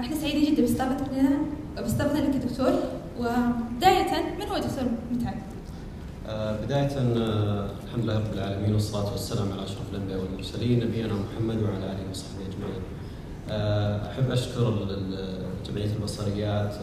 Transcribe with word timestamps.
إحنا 0.00 0.16
سعيدين 0.16 0.54
جدا 0.54 0.62
باستضافتك 0.62 1.12
لنا 1.12 1.38
باستضافتنا 1.76 2.18
لك 2.18 2.36
دكتور 2.36 2.72
وبداية 3.18 4.36
من 4.38 4.46
هو 4.48 4.58
دكتور 4.58 4.84
متعب؟ 5.12 5.34
آه، 6.28 6.64
بداية 6.64 6.86
آه، 6.98 7.70
الحمد 7.84 8.04
لله 8.04 8.18
رب 8.18 8.32
العالمين 8.34 8.74
والصلاة 8.74 9.12
والسلام 9.12 9.52
على 9.52 9.64
أشرف 9.64 9.90
الأنبياء 9.92 10.20
والمرسلين 10.20 10.84
نبينا 10.86 11.08
محمد 11.14 11.62
وعلى 11.62 11.84
آله 11.84 12.10
وصحبه 12.10 12.42
أجمعين. 12.42 12.82
آه، 13.50 14.10
أحب 14.10 14.30
أشكر 14.30 14.86
جمعية 15.66 15.92
البصريات 15.96 16.74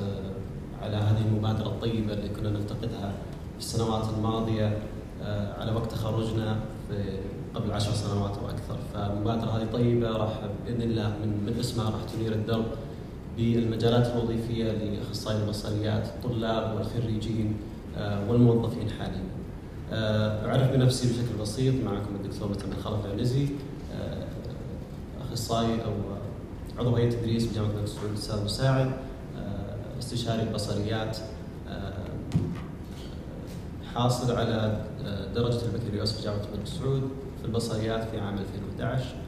على 0.81 0.95
هذه 0.95 1.21
المبادرة 1.27 1.67
الطيبة 1.67 2.13
اللي 2.13 2.29
كنا 2.29 2.49
نفتقدها 2.49 3.11
في 3.53 3.59
السنوات 3.59 4.05
الماضية 4.17 4.77
على 5.59 5.71
وقت 5.71 5.91
تخرجنا 5.91 6.59
قبل 7.55 7.71
عشر 7.71 7.91
سنوات 7.91 8.31
وأكثر 8.43 8.77
فالمبادرة 8.93 9.49
هذه 9.49 9.67
طيبة 9.73 10.09
راح 10.09 10.31
بإذن 10.65 10.81
الله 10.81 11.07
من, 11.07 11.43
من 11.45 11.59
اسمها 11.59 11.89
راح 11.89 12.02
تنير 12.15 12.31
الدرب 12.31 12.65
بالمجالات 13.38 14.07
الوظيفية 14.07 14.63
لأخصائي 14.71 15.38
البصريات 15.43 16.05
الطلاب 16.05 16.75
والخريجين 16.75 17.57
آه، 17.97 18.30
والموظفين 18.30 18.89
حاليا. 18.99 19.23
آه، 19.91 20.49
أعرف 20.49 20.71
بنفسي 20.71 21.07
بشكل 21.07 21.41
بسيط 21.41 21.73
معكم 21.85 22.15
الدكتور 22.15 22.47
بن 22.47 22.81
خلف 22.83 23.05
العنزي 23.05 23.47
آه، 23.93 24.27
أخصائي 25.21 25.83
أو 25.85 25.91
عضو 26.80 26.95
هيئة 26.95 27.09
تدريس 27.09 27.45
بجامعة 27.45 27.69
الملك 27.69 27.88
سعود 27.88 28.13
أستاذ 28.17 28.43
مساعد 28.43 28.91
استشاري 29.99 30.41
البصريات 30.43 31.17
حاصل 33.95 34.35
على 34.35 34.81
درجة 35.35 35.65
البكالوريوس 35.65 36.11
في 36.11 36.23
جامعة 36.23 36.41
الملك 36.53 36.67
سعود 36.67 37.02
في 37.41 37.45
البصريات 37.45 38.03
في 38.03 38.19
عام 38.19 38.35
2011 38.38 39.05
آه، 39.05 39.27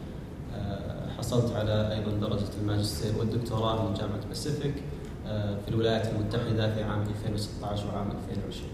حصلت 1.30 1.56
على 1.56 1.94
أيضا 1.94 2.28
درجة 2.28 2.50
الماجستير 2.62 3.12
والدكتوراه 3.20 3.88
من 3.88 3.94
جامعة 3.94 4.28
باسيفيك 4.30 4.74
آه، 5.28 5.56
في 5.66 5.68
الولايات 5.72 6.08
المتحدة 6.08 6.76
في 6.76 6.84
عام 6.84 7.02
2016 7.02 7.88
وعام 7.88 8.08
2020 8.30 8.70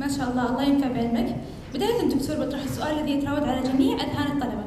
ما 0.00 0.08
شاء 0.08 0.30
الله 0.30 0.50
الله 0.50 0.62
ينفع 0.62 0.88
بعلمك. 0.92 1.36
بداية 1.74 2.00
الدكتور 2.02 2.46
بطرح 2.46 2.62
السؤال 2.62 2.98
الذي 2.98 3.10
يتراود 3.10 3.42
على 3.42 3.60
جميع 3.68 3.96
أذهان 3.96 4.36
الطلبة. 4.36 4.64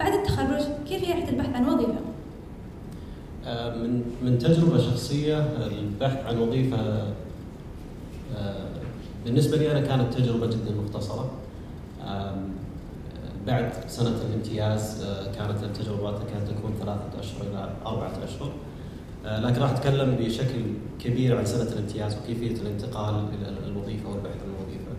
بعد 0.00 0.12
التخرج 0.12 0.62
كيف 0.88 1.02
يحدث 1.02 1.28
البحث 1.28 1.54
عن 1.54 1.68
وظيفة؟ 1.68 2.00
آه، 3.46 3.76
من 3.76 4.02
من 4.22 4.38
تجربة 4.38 4.78
شخصية 4.78 5.38
البحث 5.66 6.24
عن 6.26 6.38
وظيفة 6.38 6.76
آه، 8.36 8.66
بالنسبة 9.24 9.56
لي 9.56 9.72
أنا 9.72 9.80
كانت 9.80 10.14
تجربة 10.14 10.46
جدا 10.46 10.74
مختصرة. 10.84 11.30
آم، 12.04 12.57
بعد 13.46 13.72
سنة 13.86 14.16
الامتياز 14.30 15.02
آه، 15.04 15.32
كانت 15.32 15.62
التجربة 15.62 16.12
تكاد 16.12 16.44
تكون 16.44 16.74
ثلاثة 16.80 17.20
أشهر 17.20 17.42
إلى 17.50 17.70
أربعة 17.86 18.12
أشهر. 18.24 18.52
آه، 19.26 19.40
لكن 19.40 19.60
راح 19.60 19.70
أتكلم 19.70 20.16
بشكل 20.20 20.60
كبير 21.00 21.38
عن 21.38 21.44
سنة 21.46 21.72
الامتياز 21.72 22.16
وكيفية 22.16 22.62
الانتقال 22.62 23.14
إلى 23.14 23.68
الوظيفة 23.68 24.08
والبحث 24.10 24.36
عن 24.42 24.54
الوظيفة. 24.58 24.92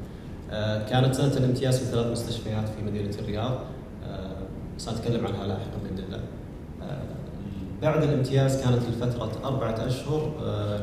آه، 0.52 0.90
كانت 0.90 1.16
سنة 1.16 1.38
الامتياز 1.38 1.80
في 1.80 1.86
ثلاث 1.86 2.12
مستشفيات 2.12 2.70
في 2.70 2.84
مدينة 2.84 3.16
الرياض. 3.20 3.60
سأتكلم 4.78 5.28
عنها 5.28 5.48
لاحقا 5.48 5.78
بإذن 5.84 6.04
الله. 6.04 6.20
بعد 7.82 8.04
الامتياز 8.04 8.64
كانت 8.64 8.82
لفترة 8.90 9.32
أربعة 9.44 9.88
أشهر 9.88 10.32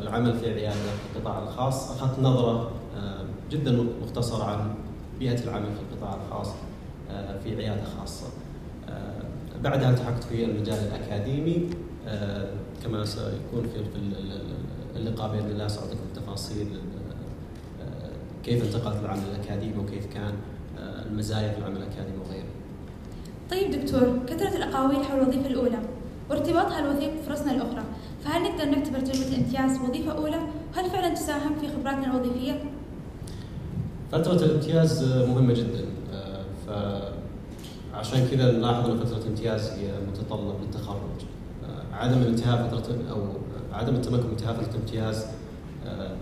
العمل 0.02 0.38
في 0.38 0.50
عيادة 0.50 0.74
في 0.74 1.16
القطاع 1.16 1.42
الخاص. 1.42 1.90
أخذت 1.90 2.18
نظرة 2.18 2.70
جدا 3.50 3.86
مختصرة 4.02 4.44
عن 4.44 4.74
بيئة 5.18 5.44
العمل 5.44 5.66
في 5.66 5.94
القطاع 5.94 6.18
الخاص. 6.26 6.48
في 7.44 7.56
عيادة 7.56 7.84
خاصة 8.00 8.26
آه، 8.88 9.22
بعدها 9.64 9.90
التحقت 9.90 10.24
في 10.24 10.44
المجال 10.44 10.78
الأكاديمي 10.78 11.70
آه، 12.08 12.46
كما 12.84 13.04
سيكون 13.04 13.62
في 13.74 13.84
في 13.84 13.96
ال- 13.96 14.16
ال- 14.32 14.56
اللقاء 14.96 15.32
بإذن 15.32 15.50
الله 15.50 15.68
سأعطيكم 15.68 16.00
تفاصيل 16.16 16.66
آه، 17.80 18.10
كيف 18.44 18.64
انتقلت 18.64 18.96
للعمل 19.02 19.22
الأكاديمي 19.34 19.78
وكيف 19.78 20.06
كان 20.14 20.32
آه، 20.78 21.02
المزايا 21.06 21.52
في 21.52 21.58
العمل 21.58 21.76
الأكاديمي 21.76 22.18
وغيره 22.28 22.46
طيب 23.50 23.70
دكتور 23.70 24.18
كثرة 24.26 24.56
الأقاويل 24.56 25.04
حول 25.04 25.20
الوظيفة 25.20 25.46
الأولى 25.46 25.78
وارتباطها 26.30 26.78
الوثيق 26.78 27.10
بفرصنا 27.22 27.52
الأخرى 27.52 27.82
فهل 28.24 28.42
نقدر 28.42 28.64
نعتبر 28.64 29.00
تجربة 29.00 29.28
الامتياز 29.36 29.78
وظيفة 29.88 30.12
أولى؟ 30.12 30.38
هل 30.76 30.90
فعلا 30.90 31.14
تساهم 31.14 31.54
في 31.60 31.68
خبراتنا 31.68 32.06
الوظيفية؟ 32.16 32.64
فترة 34.12 34.44
الامتياز 34.44 35.04
مهمة 35.04 35.52
جدا 35.54 35.80
آه، 35.80 35.85
فعشان 38.06 38.28
كذا 38.28 38.52
نلاحظ 38.52 38.90
ان 38.90 38.98
فترة 38.98 39.18
الامتياز 39.18 39.68
هي 39.68 39.92
متطلب 40.08 40.54
للتخرج. 40.62 41.20
آه، 41.64 41.94
عدم 41.94 42.22
انتهاء 42.22 42.68
فترة 42.68 42.94
أو 43.10 43.22
عدم 43.72 43.94
التمكن 43.94 44.22
من 44.22 44.30
انتهاء 44.30 44.54
فترة 44.54 44.70
الامتياز 44.70 45.26
آه، 45.86 46.16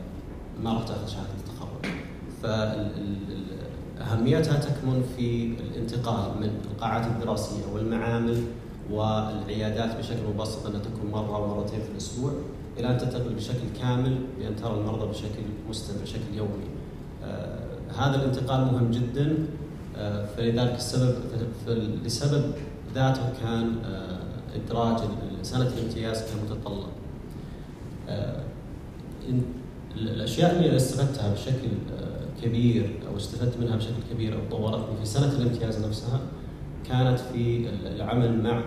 ما 0.63 0.73
راح 0.73 0.83
تأخذ 0.83 1.07
شهادة 1.07 1.29
التخرج. 1.39 1.93
فأهميتها 3.99 4.59
تكمن 4.61 5.03
في 5.17 5.55
الانتقال 5.61 6.31
من 6.41 6.51
القاعات 6.71 7.07
الدراسية 7.07 7.67
والمعامل 7.75 8.45
والعيادات 8.91 9.99
بشكل 9.99 10.27
مبسط 10.35 10.67
أنها 10.67 10.81
تكون 10.81 11.11
مرة 11.11 11.37
أو 11.37 11.57
مرتين 11.57 11.81
في 11.81 11.91
الأسبوع 11.93 12.33
إلى 12.79 12.91
أن 12.91 12.99
تنتقل 12.99 13.35
بشكل 13.35 13.69
كامل 13.81 14.19
بأن 14.39 14.57
ترى 14.57 14.75
المرضى 14.75 15.07
بشكل 15.07 15.43
مستمر 15.71 16.03
بشكل 16.03 16.35
يومي. 16.35 16.69
آه، 17.25 17.65
هذا 17.99 18.17
الانتقال 18.17 18.65
مهم 18.65 18.91
جدا. 18.91 19.37
فلذلك 20.37 20.75
السبب 20.77 21.15
لسبب 22.05 22.53
ذاته 22.95 23.23
كان 23.43 23.73
آه، 23.85 24.19
إدراج 24.57 24.99
سنة 25.43 25.67
الامتياز 25.79 26.23
كمتطلب. 26.23 26.87
آه، 28.09 28.41
الأشياء 29.97 30.57
اللي 30.57 30.77
استفدتها 30.77 31.33
بشكل 31.33 31.69
آه، 31.99 32.43
كبير 32.45 32.91
أو 33.11 33.17
استفدت 33.17 33.57
منها 33.61 33.77
بشكل 33.77 33.93
كبير 34.13 34.35
أو 34.35 34.41
طورتني 34.51 34.97
في 35.01 35.05
سنة 35.07 35.33
الامتياز 35.33 35.85
نفسها 35.85 36.21
كانت 36.89 37.19
في 37.19 37.69
العمل 37.87 38.43
مع 38.43 38.63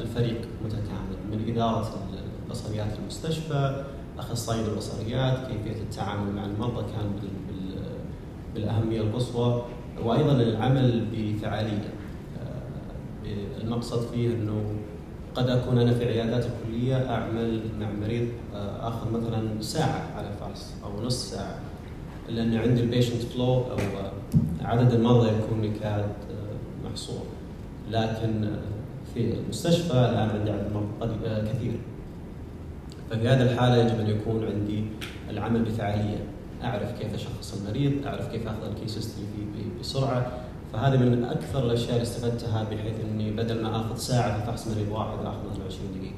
الفريق 0.00 0.40
متكامل 0.64 1.16
من 1.30 1.52
إدارة 1.52 1.94
البصريات 2.46 2.92
في 2.92 2.98
المستشفى 2.98 3.84
اخصائيين 4.18 4.66
البصريات 4.66 5.38
كيفية 5.46 5.80
التعامل 5.82 6.32
مع 6.32 6.44
المرضى 6.44 6.80
كان 6.92 7.10
بال- 7.20 7.46
بال- 7.48 7.82
بالأهمية 8.54 9.00
القصوى 9.00 9.62
وأيضا 10.04 10.32
العمل 10.32 11.04
بفعالية. 11.12 11.88
آه، 12.42 13.60
المقصد 13.62 14.06
فيه 14.14 14.28
أنه 14.28 14.64
قد 15.34 15.48
أكون 15.48 15.78
أنا 15.78 15.94
في 15.94 16.04
عيادات 16.04 16.46
الكليه 16.46 17.10
أعمل 17.10 17.60
مع 17.80 17.86
مريض 18.02 18.28
آه، 18.54 18.88
اخذ 18.88 19.12
مثلا 19.12 19.62
ساعة 19.62 20.06
على 20.16 20.28
الفحص 20.28 20.72
أو 20.84 21.06
نص 21.06 21.30
ساعة 21.30 21.58
لأن 22.28 22.56
عندي 22.56 22.80
البيشنت 22.80 23.22
فلو 23.22 23.44
أو 23.54 23.76
عدد 24.62 24.92
المرضى 24.94 25.28
يكون 25.28 25.64
يكاد 25.64 26.00
آه، 26.04 26.88
محصور. 26.90 27.22
لكن 27.90 28.48
في 29.14 29.34
المستشفى 29.34 29.92
الآن 29.92 30.28
عندي 30.30 30.50
عدد 30.50 30.72
مرضى 30.74 31.48
كثير. 31.52 31.72
ففي 33.10 33.28
هذه 33.28 33.52
الحالة 33.52 33.76
يجب 33.76 34.00
أن 34.00 34.06
يكون 34.10 34.44
عندي 34.44 34.84
العمل 35.30 35.62
بفعالية. 35.62 36.18
أعرف 36.64 36.98
كيف 36.98 37.14
أشخص 37.14 37.54
المريض 37.62 37.92
أعرف 38.06 38.28
كيف 38.32 38.48
أخذ 38.48 38.64
الكيس 38.76 39.16
ب- 39.18 39.56
بسرعة 39.80 40.32
فهذه 40.72 40.96
من 40.96 41.24
أكثر 41.24 41.66
الأشياء 41.66 41.90
اللي 41.90 42.02
استفدتها 42.02 42.62
بحيث 42.64 42.94
إني 43.04 43.30
بدل 43.30 43.62
ما 43.62 43.76
آخذ 43.76 43.96
ساعة 43.96 44.40
في 44.40 44.46
فحص 44.46 44.68
مريض 44.68 44.88
واحد 44.88 45.18
آخذ 45.18 45.50
مثلا 45.50 45.64
20 45.66 45.80
دقيقة. 45.98 46.14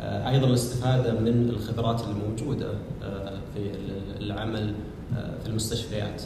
آه، 0.00 0.30
أيضا 0.30 0.46
الاستفادة 0.46 1.20
من 1.20 1.48
الخبرات 1.50 2.00
الموجودة 2.04 2.70
آه، 3.02 3.38
في 3.54 3.58
ال- 3.60 4.22
العمل 4.22 4.74
آه، 5.16 5.38
في 5.42 5.48
المستشفيات. 5.48 6.22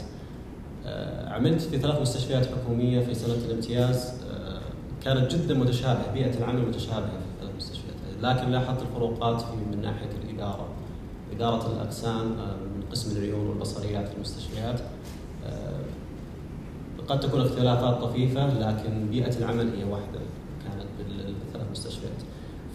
عملت 1.27 1.61
في 1.61 1.77
ثلاث 1.79 2.01
مستشفيات 2.01 2.45
حكومية 2.45 2.99
في 3.05 3.13
سنة 3.13 3.33
الامتياز 3.47 4.13
كانت 5.03 5.35
جدا 5.35 5.53
متشابهة 5.53 6.13
بيئة 6.13 6.37
العمل 6.37 6.61
متشابهة 6.67 7.09
في 7.09 7.35
الثلاث 7.41 7.55
مستشفيات 7.57 7.93
لكن 8.21 8.51
لاحظت 8.51 8.81
الفروقات 8.81 9.41
في 9.41 9.47
من 9.71 9.81
ناحية 9.81 10.09
الإدارة 10.23 10.67
إدارة 11.35 11.71
الاقسام 11.73 12.25
من 12.75 12.83
قسم 12.91 13.17
العيون 13.17 13.47
والبصريات 13.47 14.07
في 14.07 14.15
المستشفيات 14.15 14.79
قد 17.07 17.19
تكون 17.19 17.41
اختلافات 17.41 18.01
طفيفة 18.01 18.59
لكن 18.59 19.07
بيئة 19.11 19.37
العمل 19.37 19.69
هي 19.77 19.83
واحدة 19.83 20.19
كانت 20.63 20.85
بالثلاث 20.97 21.71
مستشفيات. 21.71 22.11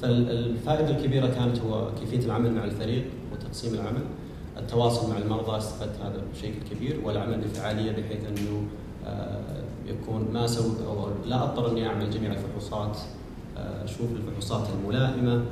فالفائدة 0.03 0.91
الكبيرة 0.91 1.27
كانت 1.27 1.59
هو 1.59 1.89
كيفية 2.01 2.27
العمل 2.27 2.53
مع 2.55 2.65
الفريق 2.65 3.05
وتقسيم 3.33 3.75
العمل 3.75 4.03
التواصل 4.57 5.11
مع 5.11 5.19
المرضى 5.19 5.57
استفدت 5.57 6.01
هذا 6.01 6.23
بشكل 6.35 6.75
كبير 6.75 7.01
والعمل 7.05 7.41
بفعالية 7.41 7.93
بحيث 7.93 8.25
أنه 8.25 8.63
آه، 9.07 9.63
يكون 9.87 10.29
ما 10.33 10.47
سوي 10.47 10.87
أو 10.87 11.09
لا 11.27 11.45
أضطر 11.45 11.71
أني 11.71 11.87
أعمل 11.87 12.11
جميع 12.11 12.33
الفحوصات 12.33 12.99
آه، 13.57 13.85
أشوف 13.85 14.07
الفحوصات 14.13 14.69
الملائمة 14.79 15.45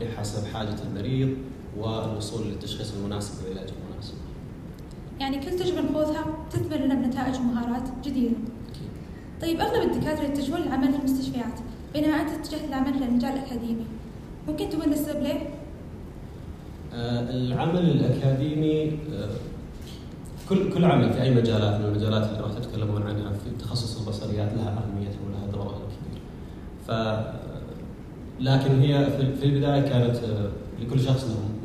بحسب 0.00 0.46
حاجة 0.46 0.76
المريض 0.88 1.36
والوصول 1.78 2.46
للتشخيص 2.46 2.92
المناسب 2.94 3.46
المناسب. 3.46 3.74
يعني 5.20 5.38
كل 5.38 5.50
تجربه 5.50 5.80
نخوضها 5.80 6.24
تثمر 6.50 6.76
لنا 6.76 6.94
بنتائج 6.94 7.36
ومهارات 7.36 7.88
جديدة. 8.04 8.36
طيب 9.42 9.60
أغلب 9.60 9.90
الدكاترة 9.90 10.24
يتجهون 10.24 10.60
للعمل 10.60 10.92
في 10.92 10.98
المستشفيات 10.98 11.54
بينما 11.94 12.20
أنت 12.20 12.30
اتجهت 12.30 12.68
للعمل 12.68 12.94
في 12.98 13.04
المجال 13.04 13.32
الأكاديمي. 13.32 13.84
ممكن 14.48 14.68
تقول 14.68 14.92
السبب 14.92 15.22
ليه؟ 15.22 15.40
آه، 16.94 17.30
العمل 17.30 17.90
الأكاديمي 17.90 18.98
آه، 19.12 19.28
كل 20.48 20.72
كل 20.72 20.84
عمل 20.84 21.12
في 21.12 21.22
أي 21.22 21.34
مجالات 21.34 21.80
من 21.80 21.86
المجالات 21.86 22.28
اللي 22.28 22.40
راح 22.40 22.52
تتكلمون 22.52 23.02
عنها 23.02 23.32
في 23.32 23.50
تخصص 23.64 24.00
البصريات 24.00 24.52
لها 24.52 24.68
اهميتها 24.68 25.18
ولها 25.26 25.46
دورها 25.52 25.76
الكبير. 25.76 26.22
ف 26.86 26.90
لكن 28.40 28.80
هي 28.80 29.10
في 29.40 29.44
البداية 29.44 29.80
كانت 29.80 30.16
آه، 30.16 30.50
لكل 30.80 31.00
شخص 31.00 31.24
له. 31.24 31.59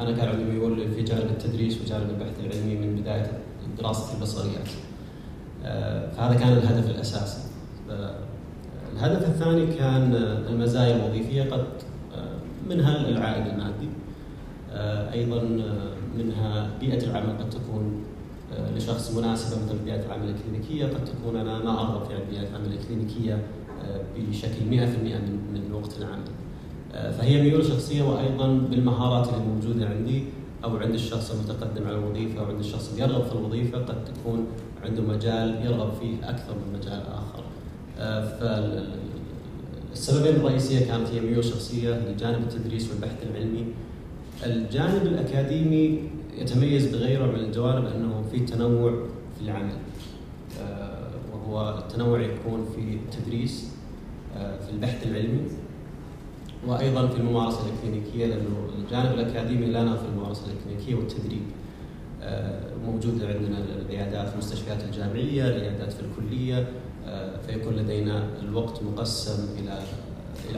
أنا 0.00 0.16
كان 0.16 0.28
عندي 0.28 0.44
ميول 0.44 0.94
في 0.94 1.02
جانب 1.02 1.30
التدريس 1.30 1.80
وجانب 1.80 2.10
البحث 2.10 2.40
العلمي 2.40 2.74
من 2.74 3.00
بداية 3.00 3.32
دراسه 3.78 4.14
البصريات. 4.14 4.68
فهذا 6.16 6.34
كان 6.34 6.52
الهدف 6.52 6.90
الأساسي. 6.90 7.38
الهدف 8.92 9.28
الثاني 9.28 9.66
كان 9.66 10.14
المزايا 10.48 10.96
الوظيفية 10.96 11.42
قد 11.42 11.64
منها 12.68 13.08
العائد 13.08 13.46
المادي 13.46 13.88
آه، 14.72 15.12
أيضا 15.12 15.36
آه، 15.36 16.18
منها 16.18 16.70
بيئة 16.80 17.04
العمل 17.04 17.38
قد 17.38 17.50
تكون 17.50 18.04
آه، 18.52 18.76
لشخص 18.76 19.16
مناسبة 19.16 19.64
مثل 19.64 19.78
بيئة 19.84 20.06
العمل 20.06 20.28
الكلينيكية 20.28 20.84
قد 20.84 21.04
تكون 21.04 21.36
أنا 21.36 21.58
ما 21.58 21.80
ارغب 21.80 22.04
في 22.04 22.14
بيئة 22.30 22.48
العمل 22.48 22.72
الكلينيكية 22.72 23.42
بشكل 24.16 24.64
100% 24.70 24.70
من 24.70 25.40
من 25.54 25.72
وقت 25.72 25.98
العمل. 25.98 26.24
فهي 26.92 27.42
ميول 27.42 27.64
شخصية 27.64 28.02
وأيضا 28.02 28.46
بالمهارات 28.70 29.28
اللي 29.28 29.44
موجودة 29.44 29.88
عندي 29.88 30.22
أو 30.64 30.76
عند 30.76 30.94
الشخص 30.94 31.30
المتقدم 31.30 31.86
على 31.86 31.96
الوظيفة 31.96 32.40
أو 32.40 32.44
عند 32.44 32.58
الشخص 32.58 32.90
اللي 32.90 33.02
يرغب 33.02 33.24
في 33.24 33.32
الوظيفة 33.32 33.78
قد 33.78 34.04
تكون 34.04 34.46
عنده 34.84 35.02
مجال 35.02 35.66
يرغب 35.66 35.92
فيه 36.00 36.30
أكثر 36.30 36.54
من 36.54 36.78
مجال 36.78 37.02
آخر. 37.06 37.44
السببين 39.92 40.36
الرئيسية 40.36 40.86
كانت 40.86 41.08
هي 41.08 41.20
ميول 41.20 41.44
شخصية 41.44 41.90
لجانب 41.90 42.42
التدريس 42.42 42.90
والبحث 42.90 43.16
العلمي. 43.30 43.64
الجانب 44.46 45.02
الأكاديمي 45.02 45.98
يتميز 46.38 46.86
بغيره 46.86 47.26
من 47.26 47.40
الجوانب 47.40 47.84
أنه 47.86 48.24
في 48.32 48.40
تنوع 48.40 48.92
في 49.38 49.44
العمل. 49.44 49.72
آه، 50.62 51.08
وهو 51.32 51.78
التنوع 51.78 52.20
يكون 52.20 52.66
في 52.76 52.80
التدريس 52.94 53.70
آه، 54.36 54.58
في 54.60 54.70
البحث 54.70 55.06
العلمي 55.06 55.40
وأيضا 56.66 57.06
في 57.06 57.16
الممارسة 57.16 57.58
الاكلينيكيه 57.66 58.26
لأنه 58.26 58.68
الجانب 58.78 59.18
الأكاديمي 59.18 59.66
لنا 59.66 59.96
في 59.96 60.04
الممارسة 60.12 60.42
الاكلينيكيه 60.46 60.94
والتدريب. 60.94 61.42
آه، 62.22 62.60
موجود 62.86 63.22
عندنا 63.22 63.58
العيادات 63.58 64.28
في 64.28 64.34
المستشفيات 64.34 64.84
الجامعية، 64.84 65.48
العيادات 65.48 65.92
في 65.92 66.00
الكلية، 66.00 66.68
فيكون 67.46 67.76
لدينا 67.76 68.24
الوقت 68.42 68.82
مقسم 68.82 69.48
إلى 69.58 69.82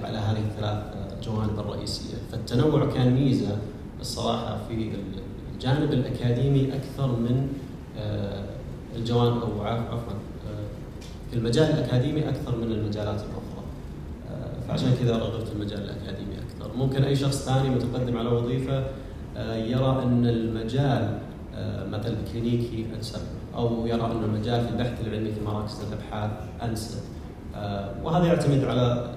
على 0.04 0.18
هذه 0.18 0.38
الثلاث 0.38 0.82
جوانب 1.24 1.58
الرئيسية، 1.58 2.14
فالتنوع 2.32 2.86
كان 2.86 3.14
ميزة 3.14 3.58
الصراحة 4.00 4.58
في 4.68 4.90
الجانب 5.54 5.92
الأكاديمي 5.92 6.74
أكثر 6.74 7.06
من 7.06 7.48
آه، 7.98 8.44
الجوانب 8.96 9.42
أو 9.42 9.62
عفوا 9.62 10.12
آه، 10.12 10.66
في 11.30 11.36
المجال 11.36 11.64
الأكاديمي 11.64 12.28
أكثر 12.28 12.56
من 12.56 12.72
المجالات 12.72 13.14
الأخرى. 13.14 13.41
آه، 14.72 14.76
فعشان 14.76 14.94
كذا 15.04 15.16
رغبت 15.16 15.52
المجال 15.52 15.80
الأكاديمي 15.80 16.34
أكثر، 16.34 16.76
ممكن 16.76 17.04
أي 17.04 17.16
شخص 17.16 17.44
ثاني 17.44 17.70
متقدم 17.70 18.18
على 18.18 18.28
وظيفة 18.28 18.84
يرى 19.54 20.02
أن 20.02 20.26
المجال 20.26 21.18
مثلا 21.90 22.16
كلينيكي 22.32 22.86
أنسب 22.96 23.20
أو 23.54 23.86
يرى 23.86 24.04
أن 24.04 24.24
المجال 24.24 24.64
في 24.64 24.70
البحث 24.70 25.00
العلمي 25.00 25.32
في 25.32 25.40
مراكز 25.40 25.80
الأبحاث 25.80 26.30
أنسب 26.62 26.98
آه، 27.54 27.94
وهذا 28.04 28.26
يعتمد 28.26 28.64
على 28.64 29.14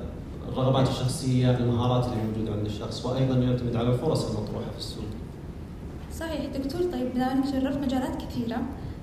الرغبات 0.50 0.90
الشخصية، 0.90 1.58
المهارات 1.58 2.06
اللي 2.06 2.18
موجودة 2.24 2.52
عند 2.52 2.66
الشخص 2.66 3.06
وأيضا 3.06 3.36
يعتمد 3.36 3.76
على 3.76 3.90
الفرص 3.90 4.26
المطروحة 4.26 4.72
في 4.72 4.78
السوق. 4.78 5.06
صحيح 6.14 6.46
دكتور 6.46 6.82
طيب 6.82 7.14
بما 7.16 7.32
انك 7.32 7.46
جربت 7.46 7.78
مجالات 7.78 8.16
كثيرة 8.16 8.58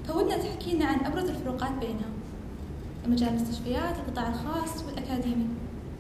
فودنا 0.09 0.37
تحكي 0.37 0.75
لنا 0.75 0.85
عن 0.85 1.07
أبرز 1.07 1.29
الفروقات 1.29 1.73
بينها. 1.81 2.11
مجال 3.09 3.29
المستشفيات، 3.29 3.97
القطاع 3.97 4.29
الخاص 4.29 4.85
والأكاديمي. 4.85 5.47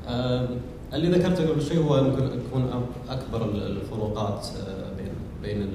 آه 0.08 0.48
اللي 0.92 1.08
ذكرته 1.08 1.48
قبل 1.48 1.62
شوي 1.62 1.78
هو 1.78 2.02
ممكن 2.02 2.24
يكون 2.24 2.84
أكبر 3.08 3.44
الفروقات 3.44 4.46
آه، 4.46 4.92
بين 4.96 5.12
بين 5.42 5.68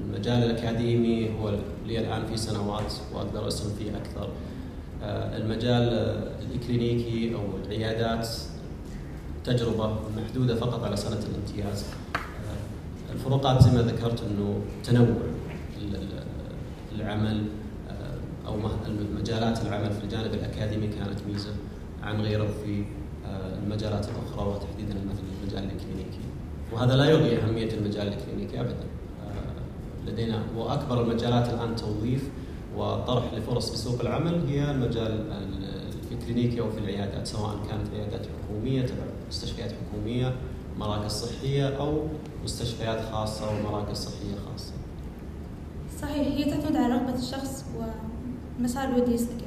المجال 0.00 0.42
الأكاديمي 0.42 1.30
هو 1.40 1.50
لي 1.86 1.98
الآن 1.98 2.26
في 2.26 2.36
سنوات 2.36 2.92
وأقدر 3.14 3.48
اسهم 3.48 3.74
فيه 3.78 3.90
أكثر. 3.96 4.28
آه، 5.02 5.36
المجال 5.36 5.82
الكلينيكي 6.54 7.34
أو 7.34 7.40
العيادات 7.66 8.28
تجربة 9.44 9.96
محدودة 10.16 10.54
فقط 10.54 10.84
على 10.84 10.96
سنة 10.96 11.20
الامتياز. 11.30 11.84
الفروقات 13.12 13.62
زي 13.62 13.70
ما 13.70 13.82
ذكرت 13.82 14.22
إنه 14.22 14.60
تنوع 14.84 15.16
العمل 16.94 17.44
أو 18.46 18.56
مجالات 19.18 19.62
العمل 19.62 19.92
في 19.92 20.04
الجانب 20.04 20.34
الأكاديمي 20.34 20.86
كانت 20.86 21.18
ميزة 21.28 21.50
عن 22.02 22.20
غيره 22.20 22.48
في 22.64 22.84
المجالات 23.64 24.08
الأخرى 24.08 24.48
وتحديدا 24.48 24.94
مثل 24.94 25.22
المجال 25.42 25.64
الكلينيكي. 25.64 26.20
وهذا 26.72 26.96
لا 26.96 27.04
يلغي 27.04 27.42
أهمية 27.42 27.72
المجال 27.72 28.08
الكلينيكي 28.08 28.60
ابدا. 28.60 28.86
لدينا 30.06 30.42
وأكبر 30.56 31.02
المجالات 31.02 31.48
الآن 31.48 31.76
توظيف 31.76 32.30
وطرح 32.76 33.34
لفرص 33.34 33.70
في 33.70 33.76
سوق 33.76 34.00
العمل 34.00 34.46
هي 34.48 34.70
المجال 34.70 35.24
الكلينيكي 36.12 36.60
أو 36.60 36.70
في 36.70 36.78
العيادات 36.78 37.26
سواء 37.26 37.56
كانت 37.70 37.94
عيادات 37.94 38.26
حكومية 38.26 38.82
تبع 38.82 39.04
مستشفيات 39.28 39.72
حكومية 39.72 40.34
مراكز 40.78 41.12
صحية 41.12 41.68
أو 41.68 42.06
مستشفيات 42.44 43.00
خاصة 43.12 43.44
ومراكز 43.50 43.96
صحية 43.96 44.34
خاصة. 44.50 44.72
صحيح 46.00 46.26
هي 46.26 46.44
تعتمد 46.44 46.76
على 46.76 46.94
رغبة 46.94 47.18
الشخص 47.18 47.64
والمسار 48.58 48.88
اللي 48.88 49.00
ودي 49.00 49.14
يسلكه. 49.14 49.46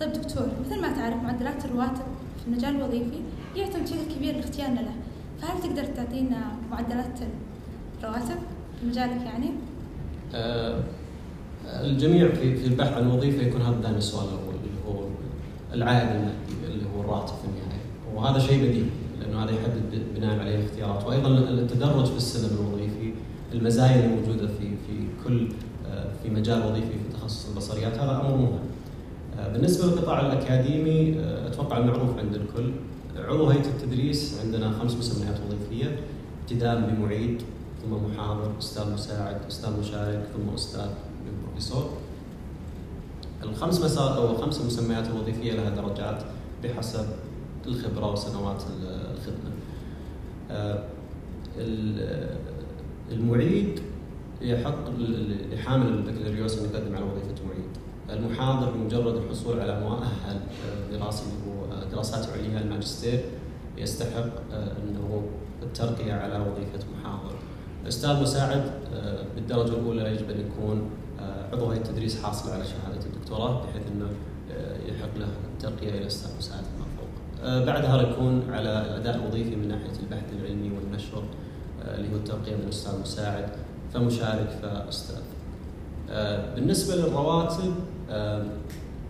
طيب 0.00 0.12
دكتور 0.12 0.46
مثل 0.66 0.80
ما 0.80 0.92
تعرف 0.92 1.16
معدلات 1.22 1.64
الرواتب 1.64 2.04
في 2.40 2.46
المجال 2.46 2.76
الوظيفي 2.76 3.20
يعتمد 3.56 3.82
بشكل 3.82 4.14
كبير 4.16 4.36
لاختيارنا 4.36 4.80
له، 4.80 4.94
فهل 5.42 5.62
تقدر 5.62 5.84
تعطينا 5.84 6.56
معدلات 6.70 7.18
الرواتب 7.98 8.38
في 8.80 8.86
مجالك 8.86 9.22
يعني؟ 9.26 9.50
آه، 10.34 10.80
الجميع 11.66 12.28
في 12.28 12.56
في 12.56 12.66
البحث 12.66 12.92
عن 12.92 13.10
وظيفة 13.10 13.42
يكون 13.42 13.62
هذا 13.62 13.80
دائما 13.82 13.98
السؤال 13.98 14.24
الأول 14.24 14.54
اللي 14.54 14.80
هو 14.88 15.04
العائد 15.74 16.08
المادي 16.08 16.74
اللي 16.74 16.84
هو 16.96 17.00
الراتب 17.00 17.34
في 17.34 17.44
النهاية 17.44 17.80
وهذا 18.14 18.38
شيء 18.38 18.58
بديهي 18.58 18.86
لأنه 19.20 19.44
هذا 19.44 19.50
يحدد 19.50 20.02
بناء 20.16 20.40
عليه 20.40 20.56
الاختيارات 20.56 21.06
وأيضا 21.06 21.28
التدرج 21.28 22.04
في 22.06 22.16
السلم 22.16 22.58
الوظيفي 22.60 23.12
المزايا 23.52 24.04
اللي 24.04 24.16
موجوده 24.16 24.46
في 24.46 24.68
في 24.68 25.06
كل 25.24 25.48
آه، 25.86 26.06
في 26.22 26.30
مجال 26.30 26.66
وظيفي 26.66 26.86
في 26.86 27.18
تخصص 27.18 27.48
البصريات 27.48 27.98
هذا 27.98 28.10
أمر 28.10 28.36
مهم. 28.36 28.58
آه، 29.38 29.52
بالنسبة 29.52 29.86
للقطاع 29.86 30.20
الأكاديمي 30.20 31.14
أتوقع 31.46 31.78
المعروف 31.78 32.18
عند 32.18 32.34
الكل 32.34 32.70
عضو 33.26 33.46
هيئة 33.46 33.66
التدريس 33.66 34.40
عندنا 34.44 34.70
خمس 34.70 34.94
مسميات 34.94 35.36
وظيفية 35.46 35.98
ابتداء 36.42 36.80
بمعيد 36.80 37.42
ثم 37.82 37.92
محاضر 37.92 38.58
أستاذ 38.58 38.92
مساعد 38.92 39.36
أستاذ 39.48 39.80
مشارك 39.80 40.26
ثم 40.34 40.54
أستاذ 40.54 40.88
بروفيسور 41.44 41.90
الخمس 43.42 43.80
مسار 43.80 44.16
أو 44.18 44.36
خمس 44.36 44.60
مسميات 44.60 45.06
الوظيفيه 45.06 45.52
لها 45.52 45.70
درجات 45.70 46.22
بحسب 46.64 47.06
الخبرة 47.66 48.12
وسنوات 48.12 48.62
الخدمة. 49.12 49.50
آه، 50.50 50.84
المعيد 53.12 53.80
يحق 54.40 54.90
لحامل 55.52 55.86
البكالوريوس 55.86 56.58
ان 56.58 56.64
يقدم 56.64 56.94
على 56.96 57.04
وظيفة 57.04 57.34
معيد. 57.46 57.70
المحاضر 58.10 58.70
بمجرد 58.70 59.16
الحصول 59.16 59.60
على 59.60 59.80
مؤهل 59.80 60.40
دراسي 60.92 61.22
اللي 61.22 61.45
هو 61.45 61.45
دراسات 61.96 62.26
عليا 62.32 62.60
الماجستير 62.60 63.20
يستحق 63.78 64.30
انه 64.52 65.22
الترقية 65.62 66.12
على 66.12 66.38
وظيفة 66.38 66.86
محاضر. 66.94 67.34
الاستاذ 67.82 68.22
مساعد 68.22 68.70
بالدرجة 69.34 69.68
الأولى 69.68 70.12
يجب 70.12 70.30
أن 70.30 70.40
يكون 70.40 70.90
عضو 71.52 71.70
هيئة 71.70 71.80
التدريس 71.80 72.22
حاصل 72.22 72.50
على 72.50 72.64
شهادة 72.64 73.06
الدكتوراه 73.06 73.62
بحيث 73.62 73.82
إنه 73.94 74.08
يحق 74.86 75.18
له 75.18 75.28
الترقية 75.54 75.98
إلى 75.98 76.06
أستاذ 76.06 76.30
مساعد 76.38 76.60
فيما 76.60 76.86
فوق. 76.96 77.64
بعدها 77.64 78.02
يكون 78.02 78.42
على 78.50 78.68
الأداء 78.68 79.16
الوظيفي 79.16 79.56
من 79.56 79.68
ناحية 79.68 80.00
البحث 80.02 80.24
العلمي 80.32 80.70
والنشر 80.76 81.22
اللي 81.84 82.12
هو 82.12 82.16
الترقية 82.16 82.56
من 82.56 82.68
أستاذ 82.68 83.00
مساعد 83.00 83.48
فمشارك 83.94 84.58
فأستاذ. 84.62 85.22
بالنسبة 86.54 86.96
للرواتب 86.96 87.74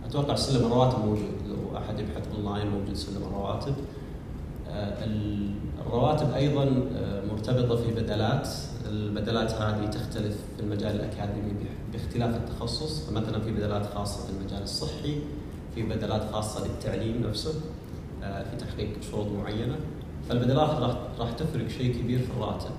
أتوقع 0.05 0.35
سلم 0.35 0.65
الرواتب 0.65 0.99
موجود 1.05 1.36
أحد 1.77 1.99
يبحث 1.99 2.27
اونلاين 2.35 2.67
موجود 2.67 2.93
سلم 2.93 3.23
الرواتب. 3.23 3.73
الرواتب 5.87 6.31
أيضا 6.33 6.65
مرتبطة 7.31 7.75
في 7.75 7.91
بدلات. 7.91 8.47
البدلات 8.89 9.51
هذه 9.51 9.85
تختلف 9.85 10.35
في 10.57 10.63
المجال 10.63 10.95
الأكاديمي 10.95 11.53
باختلاف 11.91 12.35
التخصص. 12.35 13.09
فمثلا 13.09 13.39
في 13.39 13.51
بدلات 13.51 13.85
خاصة 13.95 14.25
في 14.25 14.29
المجال 14.39 14.63
الصحي 14.63 15.19
في 15.75 15.83
بدلات 15.83 16.31
خاصة 16.31 16.67
للتعليم 16.67 17.23
نفسه 17.29 17.53
في 18.21 18.57
تحقيق 18.59 18.89
شروط 19.11 19.27
معينة. 19.27 19.75
فالبدلات 20.29 20.69
راح 20.69 20.97
راح 21.19 21.31
تفرق 21.31 21.67
شيء 21.67 22.01
كبير 22.01 22.19
في 22.19 22.31
الراتب. 22.37 22.71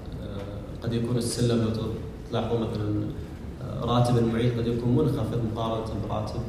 قد 0.83 0.93
يكون 0.93 1.17
السلم 1.17 1.65
لو 1.65 1.71
تلاحظون 2.31 2.61
مثلا 2.61 3.09
راتب 3.83 4.19
المعيد 4.19 4.59
قد 4.59 4.67
يكون 4.67 4.95
منخفض 4.95 5.41
مقارنة 5.53 5.87
براتب 6.09 6.41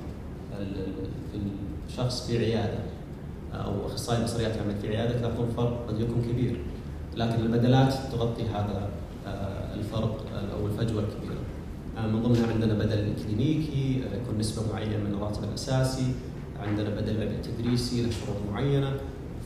في 1.31 1.37
الشخص 1.99 2.27
في 2.27 2.37
عيادة 2.37 2.79
أو 3.53 3.87
أخصائي 3.87 4.23
بصريات 4.23 4.55
يعمل 4.55 4.75
في 4.81 4.87
عيادة 4.87 5.19
تلاحظون 5.19 5.53
فرق 5.57 5.85
قد 5.87 5.99
يكون 5.99 6.21
كبير 6.21 6.59
لكن 7.15 7.35
البدلات 7.35 7.93
تغطي 8.11 8.43
هذا 8.43 8.89
الفرق 9.75 10.25
أو 10.53 10.67
الفجوة 10.67 11.03
الكبيرة. 11.03 11.39
من 12.07 12.23
ضمنها 12.23 12.51
عندنا 12.53 12.73
بدل 12.73 13.13
كلينيكي 13.23 14.03
يكون 14.13 14.37
نسبة 14.39 14.73
معينة 14.73 14.97
من 14.97 15.13
الراتب 15.13 15.43
الأساسي، 15.43 16.13
عندنا 16.59 16.89
بدل 16.89 17.41
تدريسي 17.41 18.01
له 18.01 18.09
شروط 18.09 18.37
معينة، 18.51 18.91